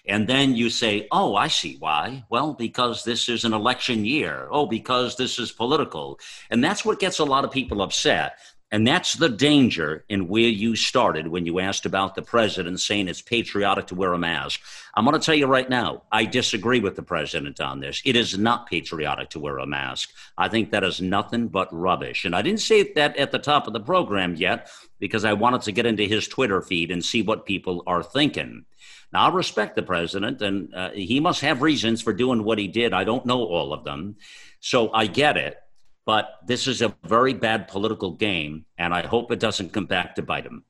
and 0.08 0.28
then 0.28 0.56
you 0.56 0.70
say, 0.70 1.08
oh, 1.12 1.36
I 1.36 1.50
see 1.50 1.76
why. 1.80 2.24
Well, 2.30 2.54
because 2.54 3.04
this 3.04 3.28
is 3.28 3.44
an 3.44 3.54
election 3.54 4.06
year. 4.06 4.48
Oh, 4.50 4.66
because 4.66 5.18
this 5.18 5.38
is 5.38 5.52
political. 5.52 6.20
And 6.50 6.64
that's 6.64 6.86
what 6.86 7.00
gets 7.00 7.20
a 7.20 7.26
lot 7.26 7.44
of 7.44 7.52
people 7.52 7.82
upset. 7.82 8.40
And 8.70 8.86
that's 8.86 9.14
the 9.14 9.30
danger 9.30 10.04
in 10.10 10.28
where 10.28 10.42
you 10.42 10.76
started 10.76 11.30
when 11.30 11.46
you 11.46 11.60
asked 11.60 11.86
about 11.86 12.16
the 12.16 12.22
president 12.22 12.82
saying 12.82 13.08
it's 13.08 13.22
patriotic 13.22 13.88
to 13.88 13.96
wear 13.96 14.12
a 14.12 14.18
mask. 14.18 14.60
I'm 14.94 15.06
going 15.06 15.18
to 15.18 15.26
tell 15.26 15.36
you 15.36 15.48
right 15.48 15.70
now, 15.70 16.04
I 16.12 16.26
disagree 16.26 16.82
with 16.82 16.98
the 16.98 17.04
president 17.04 17.62
on 17.62 17.80
this. 17.80 18.02
It 18.04 18.18
is 18.18 18.38
not 18.38 18.68
patriotic 18.68 19.30
to 19.30 19.40
wear 19.40 19.58
a 19.60 19.66
mask. 19.66 20.10
I 20.38 20.50
think 20.50 20.72
that 20.72 20.84
is 20.84 21.00
nothing 21.00 21.48
but 21.48 21.70
rubbish. 21.72 22.26
And 22.26 22.36
I 22.36 22.42
didn't 22.42 22.60
say 22.60 22.92
that 22.94 23.16
at 23.16 23.32
the 23.32 23.40
top 23.40 23.68
of 23.68 23.74
the 23.74 23.80
program 23.80 24.36
yet 24.36 24.70
because 25.00 25.24
I 25.24 25.32
wanted 25.32 25.62
to 25.62 25.72
get 25.72 25.86
into 25.86 26.04
his 26.04 26.28
Twitter 26.28 26.62
feed 26.62 26.92
and 26.92 27.06
see 27.06 27.22
what 27.22 27.46
people 27.46 27.84
are 27.88 28.04
thinking. 28.04 28.66
Now, 29.14 29.30
I 29.30 29.34
respect 29.34 29.78
the 29.78 29.84
president, 29.84 30.42
and 30.42 30.74
uh, 30.76 30.90
he 30.92 31.22
must 31.22 31.40
have 31.40 31.62
reasons 31.62 32.02
for 32.02 32.12
doing 32.12 32.44
what 32.44 32.58
he 32.58 32.68
did. 32.68 32.92
I 32.92 33.06
don't 33.06 33.26
know 33.26 33.46
all 33.46 33.72
of 33.72 33.86
them. 33.86 34.18
So 34.60 34.92
I 34.92 35.08
get 35.08 35.38
it. 35.38 35.58
But 36.08 36.40
this 36.46 36.68
is 36.68 36.82
a 36.82 36.96
very 37.04 37.34
bad 37.34 37.68
political 37.68 38.12
game, 38.12 38.64
and 38.78 38.94
I 38.94 39.06
hope 39.06 39.30
it 39.30 39.42
doesn't 39.42 39.74
come 39.74 39.88
back 39.88 40.16
to 40.16 40.22
bite 40.22 40.46
him. 40.46 40.64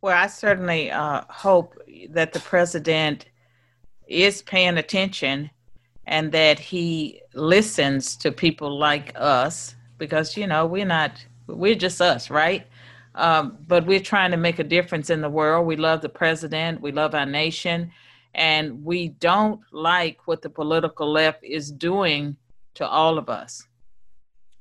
Well, 0.00 0.16
I 0.16 0.26
certainly 0.26 0.90
uh, 0.90 1.20
hope 1.28 1.76
that 2.08 2.32
the 2.32 2.40
president 2.40 3.26
is 4.06 4.40
paying 4.40 4.78
attention 4.78 5.50
and 6.06 6.32
that 6.32 6.58
he 6.58 7.20
listens 7.34 8.16
to 8.16 8.32
people 8.32 8.78
like 8.78 9.12
us 9.16 9.74
because, 9.98 10.34
you 10.34 10.46
know, 10.46 10.64
we're 10.64 10.86
not, 10.86 11.26
we're 11.46 11.74
just 11.74 12.00
us, 12.00 12.30
right? 12.30 12.66
Um, 13.16 13.58
but 13.68 13.84
we're 13.84 14.00
trying 14.00 14.30
to 14.30 14.38
make 14.38 14.60
a 14.60 14.64
difference 14.64 15.10
in 15.10 15.20
the 15.20 15.28
world. 15.28 15.66
We 15.66 15.76
love 15.76 16.00
the 16.00 16.08
president, 16.08 16.80
we 16.80 16.90
love 16.90 17.14
our 17.14 17.26
nation, 17.26 17.92
and 18.34 18.82
we 18.82 19.08
don't 19.08 19.60
like 19.72 20.26
what 20.26 20.40
the 20.40 20.48
political 20.48 21.12
left 21.12 21.44
is 21.44 21.70
doing 21.70 22.34
to 22.76 22.88
all 22.88 23.18
of 23.18 23.28
us. 23.28 23.66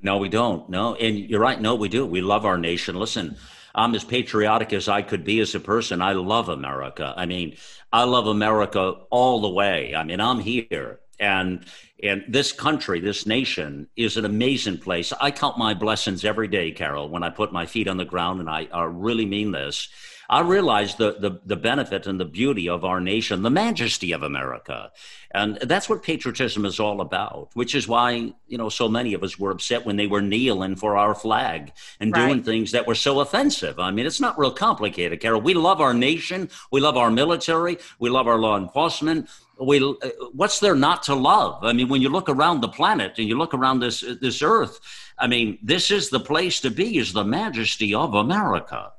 No, 0.02 0.18
we 0.18 0.30
don't. 0.30 0.70
No, 0.70 0.96
and 0.96 1.18
you're 1.18 1.42
right. 1.42 1.60
No, 1.60 1.76
we 1.76 1.90
do. 1.90 2.06
We 2.06 2.22
love 2.22 2.46
our 2.46 2.58
nation. 2.58 2.96
Listen, 2.96 3.36
I'm 3.76 3.96
as 3.96 4.04
patriotic 4.04 4.74
as 4.74 4.88
I 4.88 5.02
could 5.02 5.24
be 5.24 5.40
as 5.40 5.54
a 5.56 5.60
person. 5.60 6.02
I 6.02 6.14
love 6.14 6.50
America. 6.50 7.14
I 7.18 7.26
mean, 7.26 7.58
I 7.92 8.04
love 8.04 8.28
America 8.28 8.96
all 9.10 9.42
the 9.42 9.50
way. 9.50 9.96
I 9.96 10.04
mean, 10.04 10.22
I'm 10.22 10.40
here 10.40 11.00
and 11.20 11.66
and 12.02 12.24
this 12.28 12.52
country 12.52 13.00
this 13.00 13.26
nation 13.26 13.88
is 13.96 14.18
an 14.18 14.26
amazing 14.26 14.78
place 14.78 15.12
i 15.20 15.30
count 15.30 15.58
my 15.58 15.74
blessings 15.74 16.24
every 16.24 16.48
day 16.48 16.72
carol 16.72 17.10
when 17.10 17.24
i 17.24 17.30
put 17.30 17.52
my 17.52 17.66
feet 17.66 17.88
on 17.88 17.98
the 17.98 18.06
ground 18.06 18.40
and 18.40 18.50
i, 18.50 18.68
I 18.72 18.84
really 18.84 19.26
mean 19.26 19.52
this 19.52 19.90
I 20.30 20.42
realized 20.42 21.00
the, 21.00 21.14
the, 21.14 21.42
the 21.44 21.56
benefit 21.56 22.06
and 22.06 22.20
the 22.20 22.26
beauty 22.26 22.70
of 22.70 22.86
our 22.86 23.00
nation, 23.00 23.42
the 23.42 23.50
majesty 23.50 24.12
of 24.12 24.22
America. 24.22 24.92
And 25.32 25.58
that's 25.58 25.90
what 25.90 26.04
patriotism 26.04 26.66
is 26.66 26.80
all 26.80 27.02
about, 27.02 27.50
which 27.56 27.74
is 27.74 27.88
why, 27.88 28.34
you 28.48 28.58
know, 28.58 28.70
so 28.70 28.88
many 28.88 29.16
of 29.16 29.24
us 29.24 29.40
were 29.40 29.50
upset 29.50 29.88
when 29.88 29.96
they 29.96 30.06
were 30.06 30.22
kneeling 30.22 30.76
for 30.76 30.98
our 30.98 31.16
flag 31.16 31.72
and 32.00 32.12
right. 32.12 32.28
doing 32.28 32.44
things 32.44 32.72
that 32.74 32.86
were 32.86 32.94
so 32.94 33.22
offensive. 33.22 33.80
I 33.80 33.90
mean, 33.90 34.06
it's 34.06 34.22
not 34.22 34.38
real 34.38 34.52
complicated, 34.52 35.20
Carol. 35.20 35.42
We 35.42 35.56
love 35.56 35.82
our 35.82 35.96
nation. 35.96 36.50
We 36.72 36.80
love 36.80 36.96
our 36.96 37.10
military. 37.10 37.80
We 37.98 38.12
love 38.12 38.28
our 38.28 38.38
law 38.38 38.56
enforcement. 38.56 39.30
We, 39.60 39.84
uh, 39.84 40.10
what's 40.34 40.60
there 40.60 40.76
not 40.76 41.02
to 41.04 41.16
love? 41.16 41.64
I 41.64 41.74
mean, 41.74 41.90
when 41.90 42.04
you 42.04 42.10
look 42.10 42.30
around 42.30 42.62
the 42.62 42.70
planet 42.70 43.14
and 43.18 43.28
you 43.28 43.36
look 43.36 43.56
around 43.56 43.80
this, 43.80 44.02
this 44.22 44.44
earth, 44.44 44.80
I 45.18 45.26
mean, 45.26 45.58
this 45.64 45.90
is 45.90 46.10
the 46.10 46.20
place 46.20 46.60
to 46.62 46.70
be, 46.70 47.00
is 47.00 47.14
the 47.14 47.26
majesty 47.26 47.96
of 47.96 48.14
America. 48.14 48.94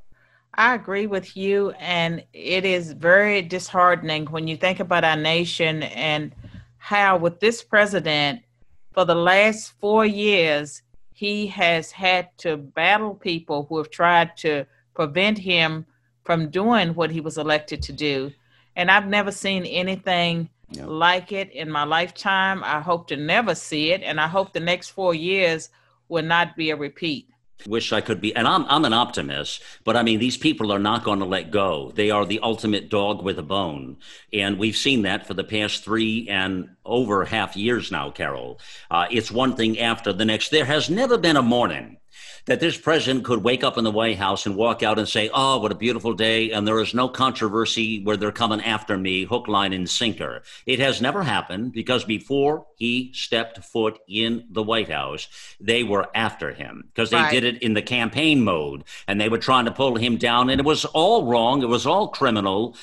I 0.54 0.74
agree 0.74 1.06
with 1.06 1.36
you. 1.36 1.70
And 1.78 2.24
it 2.32 2.64
is 2.64 2.92
very 2.92 3.42
disheartening 3.42 4.26
when 4.26 4.48
you 4.48 4.56
think 4.56 4.80
about 4.80 5.04
our 5.04 5.16
nation 5.16 5.82
and 5.84 6.34
how, 6.78 7.16
with 7.16 7.40
this 7.40 7.62
president, 7.62 8.42
for 8.92 9.04
the 9.04 9.14
last 9.14 9.72
four 9.80 10.04
years, 10.04 10.82
he 11.12 11.46
has 11.48 11.90
had 11.90 12.36
to 12.38 12.56
battle 12.56 13.14
people 13.14 13.66
who 13.68 13.78
have 13.78 13.90
tried 13.90 14.36
to 14.38 14.66
prevent 14.94 15.38
him 15.38 15.86
from 16.24 16.50
doing 16.50 16.94
what 16.94 17.10
he 17.10 17.20
was 17.20 17.38
elected 17.38 17.82
to 17.82 17.92
do. 17.92 18.32
And 18.76 18.90
I've 18.90 19.06
never 19.06 19.30
seen 19.30 19.64
anything 19.66 20.48
yep. 20.70 20.86
like 20.88 21.32
it 21.32 21.50
in 21.52 21.70
my 21.70 21.84
lifetime. 21.84 22.64
I 22.64 22.80
hope 22.80 23.06
to 23.08 23.16
never 23.16 23.54
see 23.54 23.92
it. 23.92 24.02
And 24.02 24.20
I 24.20 24.26
hope 24.26 24.52
the 24.52 24.60
next 24.60 24.88
four 24.88 25.14
years 25.14 25.68
will 26.08 26.24
not 26.24 26.56
be 26.56 26.70
a 26.70 26.76
repeat 26.76 27.28
wish 27.66 27.92
I 27.92 28.00
could 28.00 28.20
be. 28.20 28.34
And 28.34 28.46
I'm, 28.46 28.64
I'm 28.66 28.84
an 28.84 28.92
optimist, 28.92 29.62
but 29.84 29.96
I 29.96 30.02
mean, 30.02 30.18
these 30.18 30.36
people 30.36 30.72
are 30.72 30.78
not 30.78 31.04
going 31.04 31.20
to 31.20 31.24
let 31.24 31.50
go. 31.50 31.92
They 31.94 32.10
are 32.10 32.26
the 32.26 32.40
ultimate 32.40 32.90
dog 32.90 33.22
with 33.22 33.38
a 33.38 33.42
bone. 33.42 33.98
And 34.32 34.58
we've 34.58 34.76
seen 34.76 35.02
that 35.02 35.26
for 35.26 35.34
the 35.34 35.44
past 35.44 35.84
three 35.84 36.28
and 36.28 36.70
over 36.84 37.24
half 37.24 37.56
years 37.56 37.92
now, 37.92 38.10
Carol. 38.10 38.60
Uh, 38.90 39.06
it's 39.10 39.30
one 39.30 39.54
thing 39.54 39.78
after 39.78 40.12
the 40.12 40.24
next. 40.24 40.50
There 40.50 40.64
has 40.64 40.90
never 40.90 41.16
been 41.16 41.36
a 41.36 41.42
morning 41.42 41.99
that 42.46 42.60
this 42.60 42.76
president 42.76 43.24
could 43.24 43.42
wake 43.42 43.64
up 43.64 43.78
in 43.78 43.84
the 43.84 43.90
White 43.90 44.18
House 44.18 44.46
and 44.46 44.56
walk 44.56 44.82
out 44.82 44.98
and 44.98 45.08
say, 45.08 45.30
Oh, 45.32 45.58
what 45.58 45.72
a 45.72 45.76
beautiful 45.76 46.14
day. 46.14 46.50
And 46.50 46.66
there 46.66 46.80
is 46.80 46.94
no 46.94 47.08
controversy 47.08 48.02
where 48.02 48.16
they're 48.16 48.32
coming 48.32 48.60
after 48.60 48.96
me, 48.96 49.24
hook, 49.24 49.48
line, 49.48 49.72
and 49.72 49.88
sinker. 49.88 50.42
It 50.66 50.78
has 50.78 51.00
never 51.00 51.22
happened 51.22 51.72
because 51.72 52.04
before 52.04 52.66
he 52.76 53.12
stepped 53.14 53.64
foot 53.64 53.98
in 54.08 54.46
the 54.50 54.62
White 54.62 54.90
House, 54.90 55.28
they 55.60 55.82
were 55.82 56.08
after 56.14 56.52
him 56.52 56.84
because 56.88 57.10
they 57.10 57.16
right. 57.16 57.32
did 57.32 57.44
it 57.44 57.62
in 57.62 57.74
the 57.74 57.82
campaign 57.82 58.42
mode 58.42 58.84
and 59.06 59.20
they 59.20 59.28
were 59.28 59.38
trying 59.38 59.66
to 59.66 59.72
pull 59.72 59.96
him 59.96 60.16
down. 60.16 60.50
And 60.50 60.60
it 60.60 60.66
was 60.66 60.84
all 60.86 61.26
wrong, 61.26 61.62
it 61.62 61.68
was 61.68 61.86
all 61.86 62.08
criminal. 62.08 62.76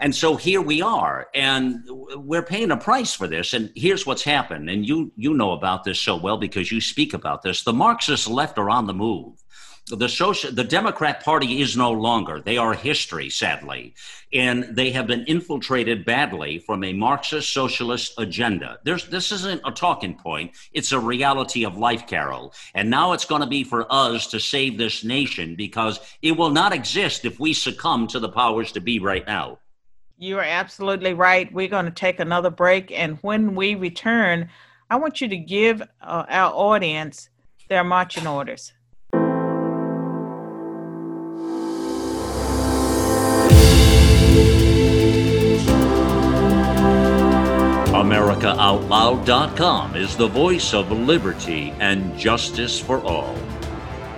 And 0.00 0.14
so 0.14 0.36
here 0.36 0.60
we 0.60 0.80
are, 0.80 1.28
and 1.34 1.82
we're 2.14 2.42
paying 2.42 2.70
a 2.70 2.76
price 2.76 3.14
for 3.14 3.26
this. 3.26 3.52
And 3.52 3.72
here's 3.74 4.06
what's 4.06 4.22
happened, 4.22 4.70
and 4.70 4.86
you 4.86 5.10
you 5.16 5.34
know 5.34 5.52
about 5.52 5.82
this 5.82 5.98
so 5.98 6.16
well 6.16 6.38
because 6.38 6.70
you 6.70 6.80
speak 6.80 7.14
about 7.14 7.42
this. 7.42 7.64
The 7.64 7.72
Marxist 7.72 8.28
left 8.28 8.58
are 8.58 8.70
on 8.70 8.86
the 8.86 8.94
move. 8.94 9.42
The 9.88 10.08
social, 10.08 10.52
the 10.52 10.64
Democrat 10.64 11.24
Party 11.24 11.62
is 11.62 11.76
no 11.76 11.90
longer. 11.90 12.40
They 12.40 12.58
are 12.58 12.74
history, 12.74 13.30
sadly, 13.30 13.94
and 14.32 14.76
they 14.76 14.90
have 14.90 15.06
been 15.06 15.24
infiltrated 15.24 16.04
badly 16.04 16.58
from 16.58 16.84
a 16.84 16.92
Marxist 16.92 17.52
socialist 17.52 18.12
agenda. 18.18 18.78
There's, 18.84 19.08
this 19.08 19.32
isn't 19.32 19.62
a 19.64 19.72
talking 19.72 20.14
point; 20.14 20.52
it's 20.72 20.92
a 20.92 21.00
reality 21.00 21.64
of 21.64 21.76
life, 21.76 22.06
Carol. 22.06 22.52
And 22.74 22.88
now 22.88 23.14
it's 23.14 23.24
going 23.24 23.40
to 23.40 23.48
be 23.48 23.64
for 23.64 23.86
us 23.90 24.28
to 24.28 24.38
save 24.38 24.78
this 24.78 25.02
nation 25.02 25.56
because 25.56 25.98
it 26.22 26.32
will 26.32 26.50
not 26.50 26.72
exist 26.72 27.24
if 27.24 27.40
we 27.40 27.52
succumb 27.52 28.06
to 28.08 28.20
the 28.20 28.28
powers 28.28 28.70
to 28.72 28.80
be 28.80 29.00
right 29.00 29.26
now. 29.26 29.58
You 30.20 30.38
are 30.38 30.42
absolutely 30.42 31.14
right. 31.14 31.52
We're 31.52 31.68
going 31.68 31.84
to 31.84 31.92
take 31.92 32.18
another 32.18 32.50
break. 32.50 32.90
And 32.90 33.18
when 33.18 33.54
we 33.54 33.76
return, 33.76 34.48
I 34.90 34.96
want 34.96 35.20
you 35.20 35.28
to 35.28 35.36
give 35.36 35.80
uh, 35.80 36.24
our 36.28 36.52
audience 36.52 37.28
their 37.68 37.84
marching 37.84 38.26
orders. 38.26 38.72
AmericaOutloud.com 47.92 49.94
is 49.94 50.16
the 50.16 50.26
voice 50.26 50.74
of 50.74 50.90
liberty 50.90 51.72
and 51.78 52.18
justice 52.18 52.80
for 52.80 53.00
all. 53.04 53.36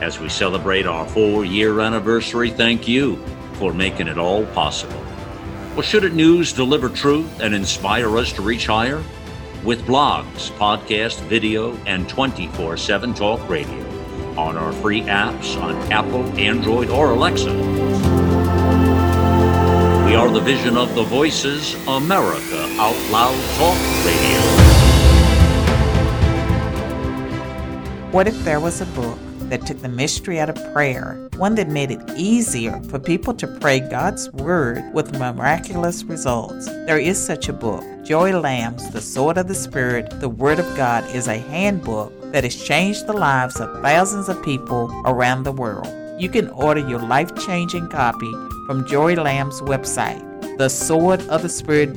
As 0.00 0.18
we 0.18 0.30
celebrate 0.30 0.86
our 0.86 1.06
four 1.06 1.44
year 1.44 1.80
anniversary, 1.80 2.48
thank 2.48 2.88
you 2.88 3.22
for 3.54 3.74
making 3.74 4.08
it 4.08 4.16
all 4.16 4.46
possible. 4.46 5.09
Well, 5.80 5.88
shouldn't 5.88 6.14
news 6.14 6.52
deliver 6.52 6.90
truth 6.90 7.40
and 7.40 7.54
inspire 7.54 8.18
us 8.18 8.34
to 8.34 8.42
reach 8.42 8.66
higher? 8.66 9.02
With 9.64 9.80
blogs, 9.86 10.50
podcast, 10.58 11.22
video, 11.22 11.74
and 11.86 12.06
24 12.06 12.76
7 12.76 13.14
talk 13.14 13.48
radio 13.48 13.80
on 14.36 14.58
our 14.58 14.72
free 14.74 15.00
apps 15.00 15.58
on 15.58 15.76
Apple, 15.90 16.22
Android, 16.38 16.90
or 16.90 17.12
Alexa. 17.12 17.54
We 20.04 20.14
are 20.14 20.30
the 20.30 20.42
vision 20.44 20.76
of 20.76 20.94
the 20.94 21.04
Voices 21.04 21.74
America 21.88 22.60
Out 22.78 23.00
Loud 23.10 23.42
Talk 23.56 23.78
Radio. 24.04 24.38
What 28.10 28.28
if 28.28 28.38
there 28.44 28.60
was 28.60 28.82
a 28.82 28.86
book? 28.86 29.18
That 29.50 29.66
took 29.66 29.80
the 29.82 29.88
mystery 29.88 30.40
out 30.40 30.48
of 30.48 30.72
prayer, 30.72 31.28
one 31.36 31.54
that 31.56 31.68
made 31.68 31.90
it 31.90 32.00
easier 32.16 32.80
for 32.84 32.98
people 32.98 33.34
to 33.34 33.46
pray 33.46 33.80
God's 33.80 34.30
Word 34.32 34.82
with 34.94 35.18
miraculous 35.18 36.04
results. 36.04 36.66
There 36.66 36.98
is 36.98 37.22
such 37.22 37.48
a 37.48 37.52
book. 37.52 37.84
Joy 38.04 38.38
Lamb's 38.38 38.90
The 38.90 39.00
Sword 39.00 39.36
of 39.36 39.48
the 39.48 39.54
Spirit, 39.54 40.20
The 40.20 40.28
Word 40.28 40.58
of 40.58 40.76
God 40.76 41.04
is 41.14 41.28
a 41.28 41.38
handbook 41.38 42.12
that 42.32 42.44
has 42.44 42.56
changed 42.56 43.06
the 43.06 43.12
lives 43.12 43.60
of 43.60 43.82
thousands 43.82 44.28
of 44.28 44.42
people 44.42 44.90
around 45.04 45.42
the 45.42 45.52
world. 45.52 45.88
You 46.18 46.28
can 46.28 46.48
order 46.50 46.80
your 46.80 47.00
life 47.00 47.34
changing 47.46 47.88
copy 47.88 48.32
from 48.66 48.86
Joy 48.86 49.14
Lamb's 49.14 49.60
website, 49.62 50.58
the 50.58 50.68
Sword 50.68 51.20
of 51.28 51.42
the 51.42 51.48
Spirit. 51.48 51.96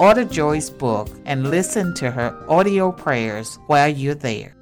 Order 0.00 0.24
Joy's 0.24 0.70
book 0.70 1.08
and 1.24 1.50
listen 1.50 1.94
to 1.94 2.10
her 2.10 2.36
audio 2.48 2.90
prayers 2.90 3.58
while 3.68 3.88
you're 3.88 4.16
there. 4.16 4.56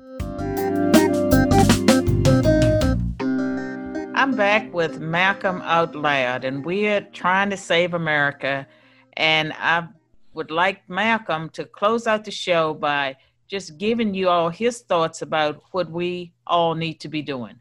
I'm 4.22 4.36
back 4.36 4.72
with 4.72 5.00
Malcolm 5.00 5.60
Out 5.62 5.96
Loud, 5.96 6.44
and 6.44 6.64
we're 6.64 7.00
trying 7.12 7.50
to 7.50 7.56
save 7.56 7.92
America. 7.92 8.68
And 9.14 9.52
I 9.54 9.88
would 10.32 10.52
like 10.52 10.88
Malcolm 10.88 11.50
to 11.54 11.64
close 11.64 12.06
out 12.06 12.24
the 12.24 12.30
show 12.30 12.72
by 12.72 13.16
just 13.48 13.78
giving 13.78 14.14
you 14.14 14.28
all 14.28 14.48
his 14.48 14.82
thoughts 14.82 15.22
about 15.22 15.60
what 15.72 15.90
we 15.90 16.32
all 16.46 16.76
need 16.76 17.00
to 17.00 17.08
be 17.08 17.20
doing. 17.20 17.56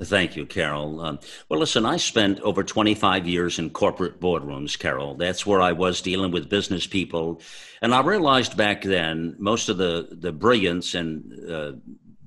Thank 0.00 0.36
you, 0.36 0.46
Carol. 0.46 1.00
Um, 1.00 1.18
well, 1.48 1.58
listen, 1.58 1.84
I 1.84 1.96
spent 1.96 2.38
over 2.42 2.62
25 2.62 3.26
years 3.26 3.58
in 3.58 3.70
corporate 3.70 4.20
boardrooms, 4.20 4.78
Carol. 4.78 5.16
That's 5.16 5.44
where 5.44 5.60
I 5.60 5.72
was 5.72 6.00
dealing 6.00 6.30
with 6.30 6.48
business 6.48 6.86
people. 6.86 7.40
And 7.82 7.92
I 7.92 8.02
realized 8.02 8.56
back 8.56 8.82
then 8.82 9.34
most 9.40 9.68
of 9.68 9.78
the, 9.78 10.08
the 10.12 10.30
brilliance 10.30 10.94
and 10.94 11.50
uh, 11.50 11.72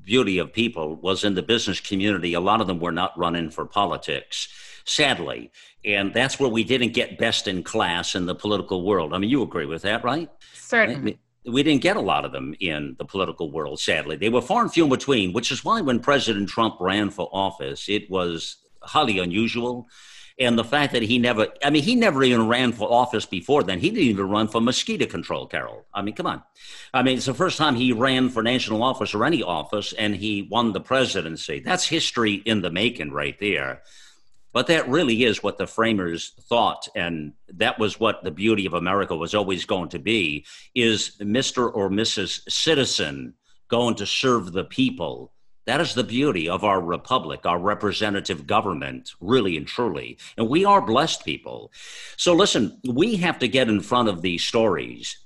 beauty 0.07 0.39
of 0.39 0.51
people 0.51 0.95
was 0.95 1.23
in 1.23 1.35
the 1.35 1.43
business 1.43 1.79
community. 1.79 2.33
A 2.33 2.39
lot 2.39 2.61
of 2.61 2.65
them 2.65 2.79
were 2.79 2.93
not 2.93 3.15
running 3.15 3.51
for 3.51 3.65
politics, 3.65 4.47
sadly. 4.85 5.51
And 5.85 6.13
that's 6.13 6.39
where 6.39 6.49
we 6.49 6.63
didn't 6.63 6.93
get 6.93 7.19
best 7.19 7.47
in 7.47 7.61
class 7.61 8.15
in 8.15 8.25
the 8.25 8.33
political 8.33 8.83
world. 8.83 9.13
I 9.13 9.19
mean, 9.19 9.29
you 9.29 9.43
agree 9.43 9.67
with 9.67 9.83
that, 9.83 10.03
right? 10.03 10.29
Certainly. 10.53 11.19
We 11.45 11.61
didn't 11.61 11.81
get 11.81 11.97
a 11.97 12.01
lot 12.01 12.25
of 12.25 12.31
them 12.31 12.55
in 12.59 12.95
the 12.97 13.05
political 13.05 13.51
world, 13.51 13.79
sadly. 13.79 14.15
They 14.15 14.29
were 14.29 14.41
far 14.41 14.63
and 14.63 14.73
few 14.73 14.85
in 14.85 14.89
between, 14.89 15.33
which 15.33 15.51
is 15.51 15.63
why 15.63 15.81
when 15.81 15.99
President 15.99 16.49
Trump 16.49 16.75
ran 16.79 17.09
for 17.09 17.29
office, 17.31 17.87
it 17.87 18.09
was 18.09 18.57
highly 18.81 19.19
unusual 19.19 19.87
and 20.39 20.57
the 20.57 20.63
fact 20.63 20.93
that 20.93 21.01
he 21.01 21.17
never 21.17 21.47
i 21.63 21.69
mean 21.69 21.83
he 21.83 21.95
never 21.95 22.23
even 22.23 22.47
ran 22.47 22.71
for 22.71 22.91
office 22.91 23.25
before 23.25 23.63
then. 23.63 23.79
He 23.79 23.89
didn't 23.89 24.09
even 24.09 24.29
run 24.29 24.47
for 24.47 24.61
mosquito 24.61 25.05
control 25.05 25.47
carol. 25.47 25.85
I 25.93 26.01
mean 26.01 26.15
come 26.15 26.27
on. 26.27 26.43
I 26.93 27.03
mean 27.03 27.17
it's 27.17 27.25
the 27.25 27.33
first 27.33 27.57
time 27.57 27.75
he 27.75 27.93
ran 27.93 28.29
for 28.29 28.43
national 28.43 28.83
office 28.83 29.13
or 29.13 29.25
any 29.25 29.43
office 29.43 29.93
and 29.93 30.15
he 30.15 30.47
won 30.49 30.73
the 30.73 30.81
presidency. 30.81 31.59
That's 31.59 31.87
history 31.87 32.35
in 32.35 32.61
the 32.61 32.71
making 32.71 33.11
right 33.11 33.37
there. 33.39 33.81
But 34.53 34.67
that 34.67 34.89
really 34.89 35.23
is 35.23 35.43
what 35.43 35.57
the 35.57 35.67
framers 35.67 36.33
thought 36.49 36.87
and 36.95 37.33
that 37.53 37.77
was 37.77 37.99
what 37.99 38.23
the 38.23 38.31
beauty 38.31 38.65
of 38.65 38.73
america 38.73 39.15
was 39.15 39.35
always 39.35 39.65
going 39.65 39.89
to 39.89 39.99
be 39.99 40.45
is 40.73 41.17
mr 41.21 41.71
or 41.73 41.89
mrs 41.89 42.41
citizen 42.49 43.33
going 43.69 43.95
to 43.95 44.05
serve 44.05 44.53
the 44.53 44.63
people 44.63 45.31
that 45.67 45.81
is 45.81 45.93
the 45.93 46.03
beauty 46.03 46.49
of 46.49 46.63
our 46.63 46.81
republic, 46.81 47.45
our 47.45 47.59
representative 47.59 48.47
government, 48.47 49.11
really 49.19 49.57
and 49.57 49.67
truly. 49.67 50.17
And 50.37 50.49
we 50.49 50.63
are 50.63 50.81
blessed 50.81 51.25
people. 51.25 51.71
So 52.15 52.33
listen, 52.33 52.79
we 52.85 53.17
have 53.17 53.37
to 53.39 53.47
get 53.47 53.67
in 53.67 53.81
front 53.81 54.07
of 54.07 54.21
these 54.21 54.43
stories 54.43 55.17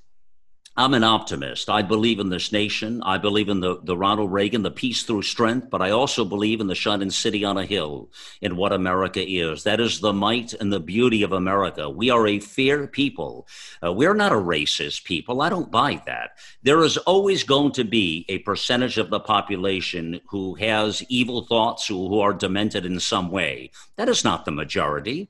I'm 0.77 0.93
an 0.93 1.03
optimist. 1.03 1.69
I 1.69 1.81
believe 1.81 2.19
in 2.19 2.29
this 2.29 2.53
nation. 2.53 3.03
I 3.03 3.17
believe 3.17 3.49
in 3.49 3.59
the, 3.59 3.81
the 3.83 3.97
Ronald 3.97 4.31
Reagan, 4.31 4.63
the 4.63 4.71
peace 4.71 5.03
through 5.03 5.23
strength, 5.23 5.69
but 5.69 5.81
I 5.81 5.89
also 5.89 6.23
believe 6.23 6.61
in 6.61 6.67
the 6.67 6.75
shining 6.75 7.09
city 7.09 7.43
on 7.43 7.57
a 7.57 7.65
hill, 7.65 8.09
in 8.39 8.55
what 8.55 8.71
America 8.71 9.21
is. 9.21 9.63
That 9.63 9.81
is 9.81 9.99
the 9.99 10.13
might 10.13 10.53
and 10.53 10.71
the 10.71 10.79
beauty 10.79 11.23
of 11.23 11.33
America. 11.33 11.89
We 11.89 12.09
are 12.09 12.25
a 12.25 12.39
fair 12.39 12.87
people. 12.87 13.49
Uh, 13.85 13.91
we're 13.91 14.13
not 14.13 14.31
a 14.31 14.35
racist 14.35 15.03
people. 15.03 15.41
I 15.41 15.49
don't 15.49 15.71
buy 15.71 16.01
that. 16.05 16.37
There 16.63 16.81
is 16.83 16.95
always 16.95 17.43
going 17.43 17.73
to 17.73 17.83
be 17.83 18.25
a 18.29 18.39
percentage 18.39 18.97
of 18.97 19.09
the 19.09 19.19
population 19.19 20.21
who 20.29 20.55
has 20.55 21.03
evil 21.09 21.45
thoughts, 21.47 21.85
who, 21.85 22.07
who 22.07 22.21
are 22.21 22.33
demented 22.33 22.85
in 22.85 23.01
some 23.01 23.29
way. 23.29 23.71
That 23.97 24.07
is 24.07 24.23
not 24.23 24.45
the 24.45 24.51
majority. 24.51 25.27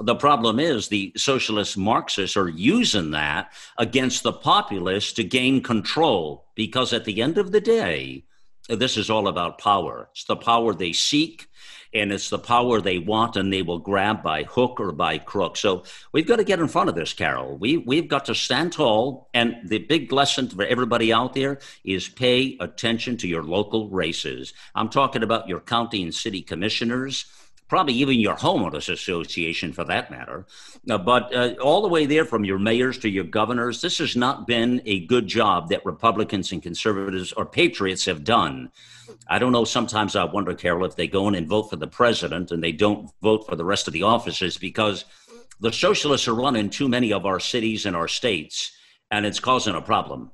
The 0.00 0.16
problem 0.16 0.58
is 0.58 0.88
the 0.88 1.12
socialist 1.16 1.78
Marxists 1.78 2.36
are 2.36 2.48
using 2.48 3.12
that 3.12 3.52
against 3.78 4.24
the 4.24 4.32
populace 4.32 5.12
to 5.12 5.22
gain 5.22 5.62
control 5.62 6.46
because 6.56 6.92
at 6.92 7.04
the 7.04 7.22
end 7.22 7.38
of 7.38 7.52
the 7.52 7.60
day, 7.60 8.24
this 8.68 8.96
is 8.96 9.08
all 9.08 9.28
about 9.28 9.58
power. 9.58 10.08
It's 10.12 10.24
the 10.24 10.36
power 10.36 10.74
they 10.74 10.92
seek 10.92 11.46
and 11.92 12.12
it's 12.12 12.28
the 12.28 12.40
power 12.40 12.80
they 12.80 12.98
want 12.98 13.36
and 13.36 13.52
they 13.52 13.62
will 13.62 13.78
grab 13.78 14.20
by 14.20 14.42
hook 14.42 14.80
or 14.80 14.90
by 14.90 15.18
crook. 15.18 15.56
So 15.56 15.84
we've 16.12 16.26
got 16.26 16.36
to 16.36 16.44
get 16.44 16.58
in 16.58 16.66
front 16.66 16.88
of 16.88 16.96
this, 16.96 17.12
Carol. 17.12 17.56
We, 17.56 17.76
we've 17.76 18.08
got 18.08 18.24
to 18.24 18.34
stand 18.34 18.72
tall. 18.72 19.28
And 19.32 19.56
the 19.64 19.78
big 19.78 20.10
lesson 20.10 20.48
for 20.48 20.64
everybody 20.64 21.12
out 21.12 21.34
there 21.34 21.60
is 21.84 22.08
pay 22.08 22.56
attention 22.58 23.16
to 23.18 23.28
your 23.28 23.44
local 23.44 23.88
races. 23.90 24.54
I'm 24.74 24.88
talking 24.88 25.22
about 25.22 25.46
your 25.46 25.60
county 25.60 26.02
and 26.02 26.12
city 26.12 26.42
commissioners 26.42 27.26
probably 27.74 27.94
even 27.94 28.20
your 28.20 28.36
homeowners 28.36 28.88
association 28.88 29.72
for 29.72 29.82
that 29.82 30.08
matter. 30.08 30.46
Uh, 30.88 30.96
but 30.96 31.34
uh, 31.34 31.54
all 31.60 31.82
the 31.82 31.88
way 31.88 32.06
there 32.06 32.24
from 32.24 32.44
your 32.44 32.56
mayors 32.56 32.98
to 32.98 33.08
your 33.08 33.24
governors, 33.24 33.80
this 33.80 33.98
has 33.98 34.14
not 34.14 34.46
been 34.46 34.80
a 34.84 35.04
good 35.06 35.26
job 35.26 35.68
that 35.68 35.84
Republicans 35.84 36.52
and 36.52 36.62
conservatives 36.62 37.32
or 37.32 37.44
patriots 37.44 38.04
have 38.04 38.22
done. 38.22 38.70
I 39.26 39.40
don't 39.40 39.50
know. 39.50 39.64
Sometimes 39.64 40.14
I 40.14 40.22
wonder, 40.22 40.54
Carol, 40.54 40.84
if 40.84 40.94
they 40.94 41.08
go 41.08 41.26
in 41.26 41.34
and 41.34 41.48
vote 41.48 41.64
for 41.64 41.74
the 41.74 41.88
president 41.88 42.52
and 42.52 42.62
they 42.62 42.70
don't 42.70 43.10
vote 43.20 43.44
for 43.44 43.56
the 43.56 43.64
rest 43.64 43.88
of 43.88 43.92
the 43.92 44.04
offices 44.04 44.56
because 44.56 45.04
the 45.58 45.72
socialists 45.72 46.28
are 46.28 46.34
running 46.34 46.70
too 46.70 46.88
many 46.88 47.12
of 47.12 47.26
our 47.26 47.40
cities 47.40 47.86
and 47.86 47.96
our 47.96 48.06
states, 48.06 48.70
and 49.10 49.26
it's 49.26 49.40
causing 49.40 49.74
a 49.74 49.82
problem. 49.82 50.30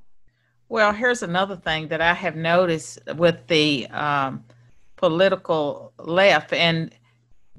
Well, 0.69 0.93
here's 0.93 1.23
another 1.23 1.57
thing 1.57 1.89
that 1.89 2.03
I 2.03 2.13
have 2.13 2.37
noticed 2.37 2.99
with 3.17 3.47
the 3.47 3.87
um, 3.87 4.45
political 4.97 5.95
left, 5.99 6.53
and 6.53 6.95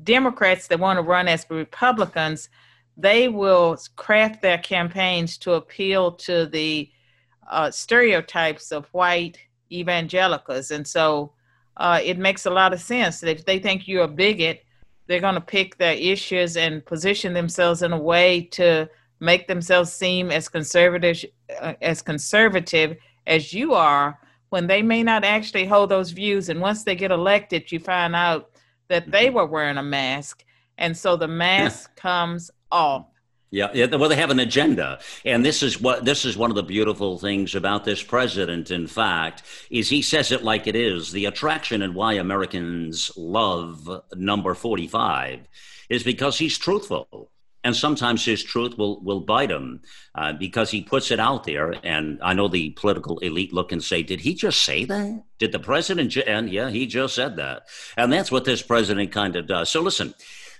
Democrats 0.03 0.67
that 0.67 0.79
want 0.79 0.97
to 0.97 1.03
run 1.03 1.27
as 1.27 1.45
Republicans, 1.49 2.49
they 2.97 3.27
will 3.27 3.77
craft 3.95 4.41
their 4.41 4.57
campaigns 4.57 5.37
to 5.39 5.53
appeal 5.53 6.11
to 6.13 6.45
the 6.45 6.89
uh, 7.49 7.71
stereotypes 7.71 8.71
of 8.71 8.85
white 8.93 9.37
evangelicals. 9.71 10.71
And 10.71 10.87
so 10.87 11.33
uh, 11.77 11.99
it 12.03 12.17
makes 12.17 12.45
a 12.45 12.49
lot 12.49 12.73
of 12.73 12.81
sense 12.81 13.19
that 13.21 13.29
if 13.31 13.45
they 13.45 13.59
think 13.59 13.87
you're 13.87 14.03
a 14.03 14.07
bigot, 14.07 14.65
they're 15.07 15.19
going 15.19 15.35
to 15.35 15.41
pick 15.41 15.77
their 15.77 15.95
issues 15.95 16.55
and 16.55 16.85
position 16.85 17.33
themselves 17.33 17.81
in 17.81 17.91
a 17.91 17.99
way 17.99 18.43
to 18.43 18.89
make 19.19 19.47
themselves 19.47 19.91
seem 19.91 20.31
as 20.31 20.49
conservative 20.49 21.25
uh, 21.59 21.73
as 21.81 22.01
conservative 22.01 22.97
as 23.27 23.53
you 23.53 23.73
are 23.73 24.19
when 24.49 24.67
they 24.67 24.81
may 24.81 25.03
not 25.03 25.23
actually 25.23 25.65
hold 25.65 25.89
those 25.89 26.11
views 26.11 26.49
and 26.49 26.59
once 26.59 26.83
they 26.83 26.95
get 26.95 27.11
elected 27.11 27.71
you 27.71 27.79
find 27.79 28.15
out 28.15 28.50
that 28.91 29.09
they 29.09 29.29
were 29.29 29.45
wearing 29.45 29.77
a 29.77 29.83
mask. 29.83 30.43
And 30.77 30.95
so 30.95 31.15
the 31.15 31.27
mask 31.27 31.95
comes 31.95 32.51
off. 32.71 33.07
Yeah, 33.49 33.69
yeah, 33.73 33.87
well, 33.87 34.07
they 34.07 34.15
have 34.15 34.29
an 34.29 34.39
agenda, 34.39 34.99
and 35.25 35.45
this 35.45 35.61
is 35.61 35.81
what 35.81 36.05
this 36.05 36.23
is 36.23 36.37
one 36.37 36.51
of 36.51 36.55
the 36.55 36.63
beautiful 36.63 37.17
things 37.17 37.53
about 37.53 37.83
this 37.83 38.01
president. 38.01 38.71
In 38.71 38.87
fact, 38.87 39.43
is 39.69 39.89
he 39.89 40.01
says 40.01 40.31
it 40.31 40.41
like 40.41 40.67
it 40.67 40.75
is. 40.75 41.11
The 41.11 41.25
attraction 41.25 41.81
and 41.81 41.93
why 41.93 42.13
Americans 42.13 43.11
love 43.17 43.89
number 44.15 44.53
forty-five 44.53 45.41
is 45.89 46.03
because 46.03 46.37
he's 46.37 46.57
truthful 46.57 47.30
and 47.63 47.75
sometimes 47.75 48.25
his 48.25 48.43
truth 48.43 48.77
will 48.77 49.01
will 49.01 49.21
bite 49.21 49.51
him 49.51 49.81
uh, 50.15 50.33
because 50.33 50.71
he 50.71 50.81
puts 50.81 51.11
it 51.11 51.19
out 51.19 51.43
there. 51.43 51.75
And 51.83 52.19
I 52.21 52.33
know 52.33 52.47
the 52.47 52.71
political 52.71 53.19
elite 53.19 53.53
look 53.53 53.71
and 53.71 53.83
say, 53.83 54.03
"Did 54.03 54.21
he 54.21 54.33
just 54.33 54.63
say 54.63 54.85
that? 54.85 55.23
Did 55.37 55.51
the 55.51 55.59
president?" 55.59 56.11
Ju-? 56.11 56.23
And 56.25 56.49
yeah, 56.49 56.69
he 56.69 56.87
just 56.87 57.15
said 57.15 57.35
that. 57.37 57.67
And 57.97 58.11
that's 58.11 58.31
what 58.31 58.45
this 58.45 58.61
president 58.61 59.11
kind 59.11 59.35
of 59.35 59.47
does. 59.47 59.69
So 59.69 59.81
listen, 59.81 60.13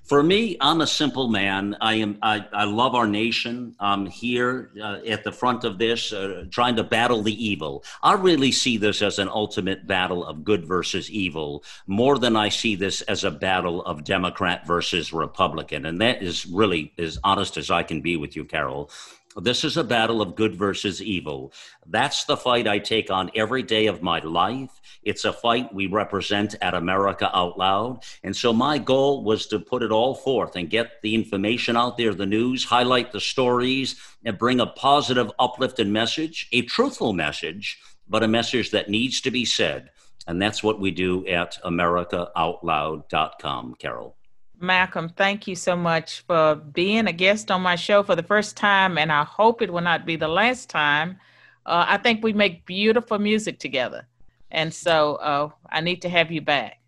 for 0.04 0.24
me, 0.24 0.58
I'm 0.60 0.82
a 0.82 0.88
simple 0.88 1.28
man. 1.28 1.78
I 1.80 1.96
am. 1.96 2.18
I, 2.22 2.46
I 2.52 2.66
love 2.66 2.96
our 2.96 3.08
nation. 3.08 3.76
I'm 3.80 4.06
here 4.06 4.72
uh, 4.82 5.00
at 5.08 5.24
the 5.24 5.32
front 5.32 5.64
of 5.64 5.78
this, 5.78 6.12
uh, 6.12 6.46
trying 6.50 6.76
to 6.78 6.84
battle 6.84 7.22
the 7.22 7.46
evil. 7.46 7.84
I 8.04 8.14
really 8.14 8.52
see 8.52 8.78
this 8.78 9.02
as 9.02 9.20
an 9.20 9.30
ultimate 9.30 9.88
battle 9.88 10.26
of 10.26 10.44
good 10.44 10.66
versus 10.66 11.10
evil, 11.10 11.64
more 11.88 12.18
than 12.18 12.36
I 12.36 12.50
see 12.50 12.76
this 12.76 13.02
as 13.04 13.24
a 13.24 13.32
battle 13.32 13.84
of 13.84 14.04
Democrat 14.04 14.66
versus 14.68 15.14
Republican. 15.14 15.86
And 15.86 16.02
that 16.02 16.22
is 16.22 16.46
really 16.46 16.94
as 16.98 17.20
honest 17.24 17.58
as 17.58 17.72
I 17.72 17.84
can 17.84 18.02
be 18.02 18.18
with 18.18 18.36
you, 18.36 18.44
Carol. 18.44 18.90
This 19.38 19.64
is 19.64 19.78
a 19.78 19.84
battle 19.84 20.22
of 20.22 20.36
good 20.36 20.56
versus 20.56 21.02
evil. 21.02 21.54
That's 21.86 22.26
the 22.26 22.36
fight 22.36 22.68
I 22.68 22.80
take 22.80 23.10
on 23.10 23.32
every 23.34 23.64
day 23.64 23.88
of 23.88 24.02
my 24.02 24.20
life. 24.20 24.82
It's 25.04 25.24
a 25.24 25.32
fight 25.32 25.74
we 25.74 25.88
represent 25.88 26.56
at 26.62 26.74
America 26.74 27.32
Out 27.34 27.58
Loud. 27.58 28.04
And 28.24 28.36
so 28.36 28.52
my 28.52 28.78
goal 28.78 29.24
was 29.24 29.48
to 29.48 29.60
put 29.60 29.84
it 29.84 29.92
all 29.92 30.16
forth 30.16 30.58
and 30.58 30.70
get 30.70 31.02
the 31.02 31.16
information 31.16 31.78
out 31.78 31.98
there, 31.98 32.14
the 32.14 32.26
news, 32.26 32.66
highlight 32.66 33.14
the 33.14 33.22
stories, 33.22 33.96
and 34.26 34.38
bring 34.38 34.60
a 34.60 34.68
positive, 34.68 35.32
uplifting 35.40 35.94
message, 35.94 36.50
a 36.52 36.64
truthful 36.64 37.14
message, 37.14 37.80
but 38.10 38.24
a 38.24 38.28
message 38.28 38.72
that 38.72 38.90
needs 38.90 39.22
to 39.22 39.32
be 39.32 39.46
said. 39.46 39.92
And 40.28 40.42
that's 40.42 40.62
what 40.62 40.80
we 40.80 40.92
do 40.92 41.26
at 41.26 41.58
AmericaOutloud.com, 41.64 43.76
Carol. 43.80 44.18
Malcolm, 44.62 45.10
thank 45.10 45.48
you 45.48 45.56
so 45.56 45.76
much 45.76 46.22
for 46.22 46.56
being 46.56 47.08
a 47.08 47.12
guest 47.12 47.50
on 47.50 47.62
my 47.62 47.76
show 47.76 48.04
for 48.04 48.16
the 48.16 48.24
first 48.24 48.56
time, 48.56 48.98
and 48.98 49.12
I 49.12 49.24
hope 49.24 49.62
it 49.62 49.74
will 49.74 49.82
not 49.82 50.06
be 50.06 50.16
the 50.16 50.28
last 50.28 50.70
time. 50.70 51.18
Uh, 51.66 51.86
I 51.88 51.98
think 51.98 52.24
we 52.24 52.34
make 52.34 52.66
beautiful 52.66 53.20
music 53.20 53.60
together, 53.60 54.08
and 54.52 54.74
so 54.74 55.16
uh, 55.16 55.50
I 55.70 55.82
need 55.82 56.02
to 56.04 56.10
have 56.10 56.32
you 56.32 56.42
back. 56.42 56.80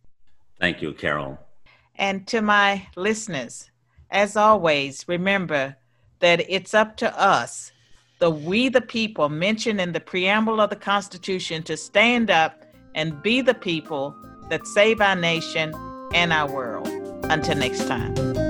Thank 0.59 0.81
you, 0.81 0.93
Carol. 0.93 1.39
And 1.95 2.25
to 2.27 2.41
my 2.41 2.87
listeners, 2.95 3.69
as 4.11 4.37
always, 4.37 5.05
remember 5.07 5.75
that 6.19 6.45
it's 6.49 6.73
up 6.73 6.97
to 6.97 7.19
us, 7.19 7.71
the 8.19 8.29
we 8.29 8.69
the 8.69 8.81
people 8.81 9.29
mentioned 9.29 9.81
in 9.81 9.91
the 9.91 9.99
preamble 9.99 10.61
of 10.61 10.69
the 10.69 10.75
Constitution, 10.75 11.63
to 11.63 11.75
stand 11.75 12.31
up 12.31 12.63
and 12.95 13.21
be 13.21 13.41
the 13.41 13.53
people 13.53 14.15
that 14.49 14.65
save 14.67 15.01
our 15.01 15.15
nation 15.15 15.73
and 16.13 16.31
our 16.31 16.51
world. 16.51 17.02
Until 17.29 17.55
next 17.55 17.87
time. 17.87 18.42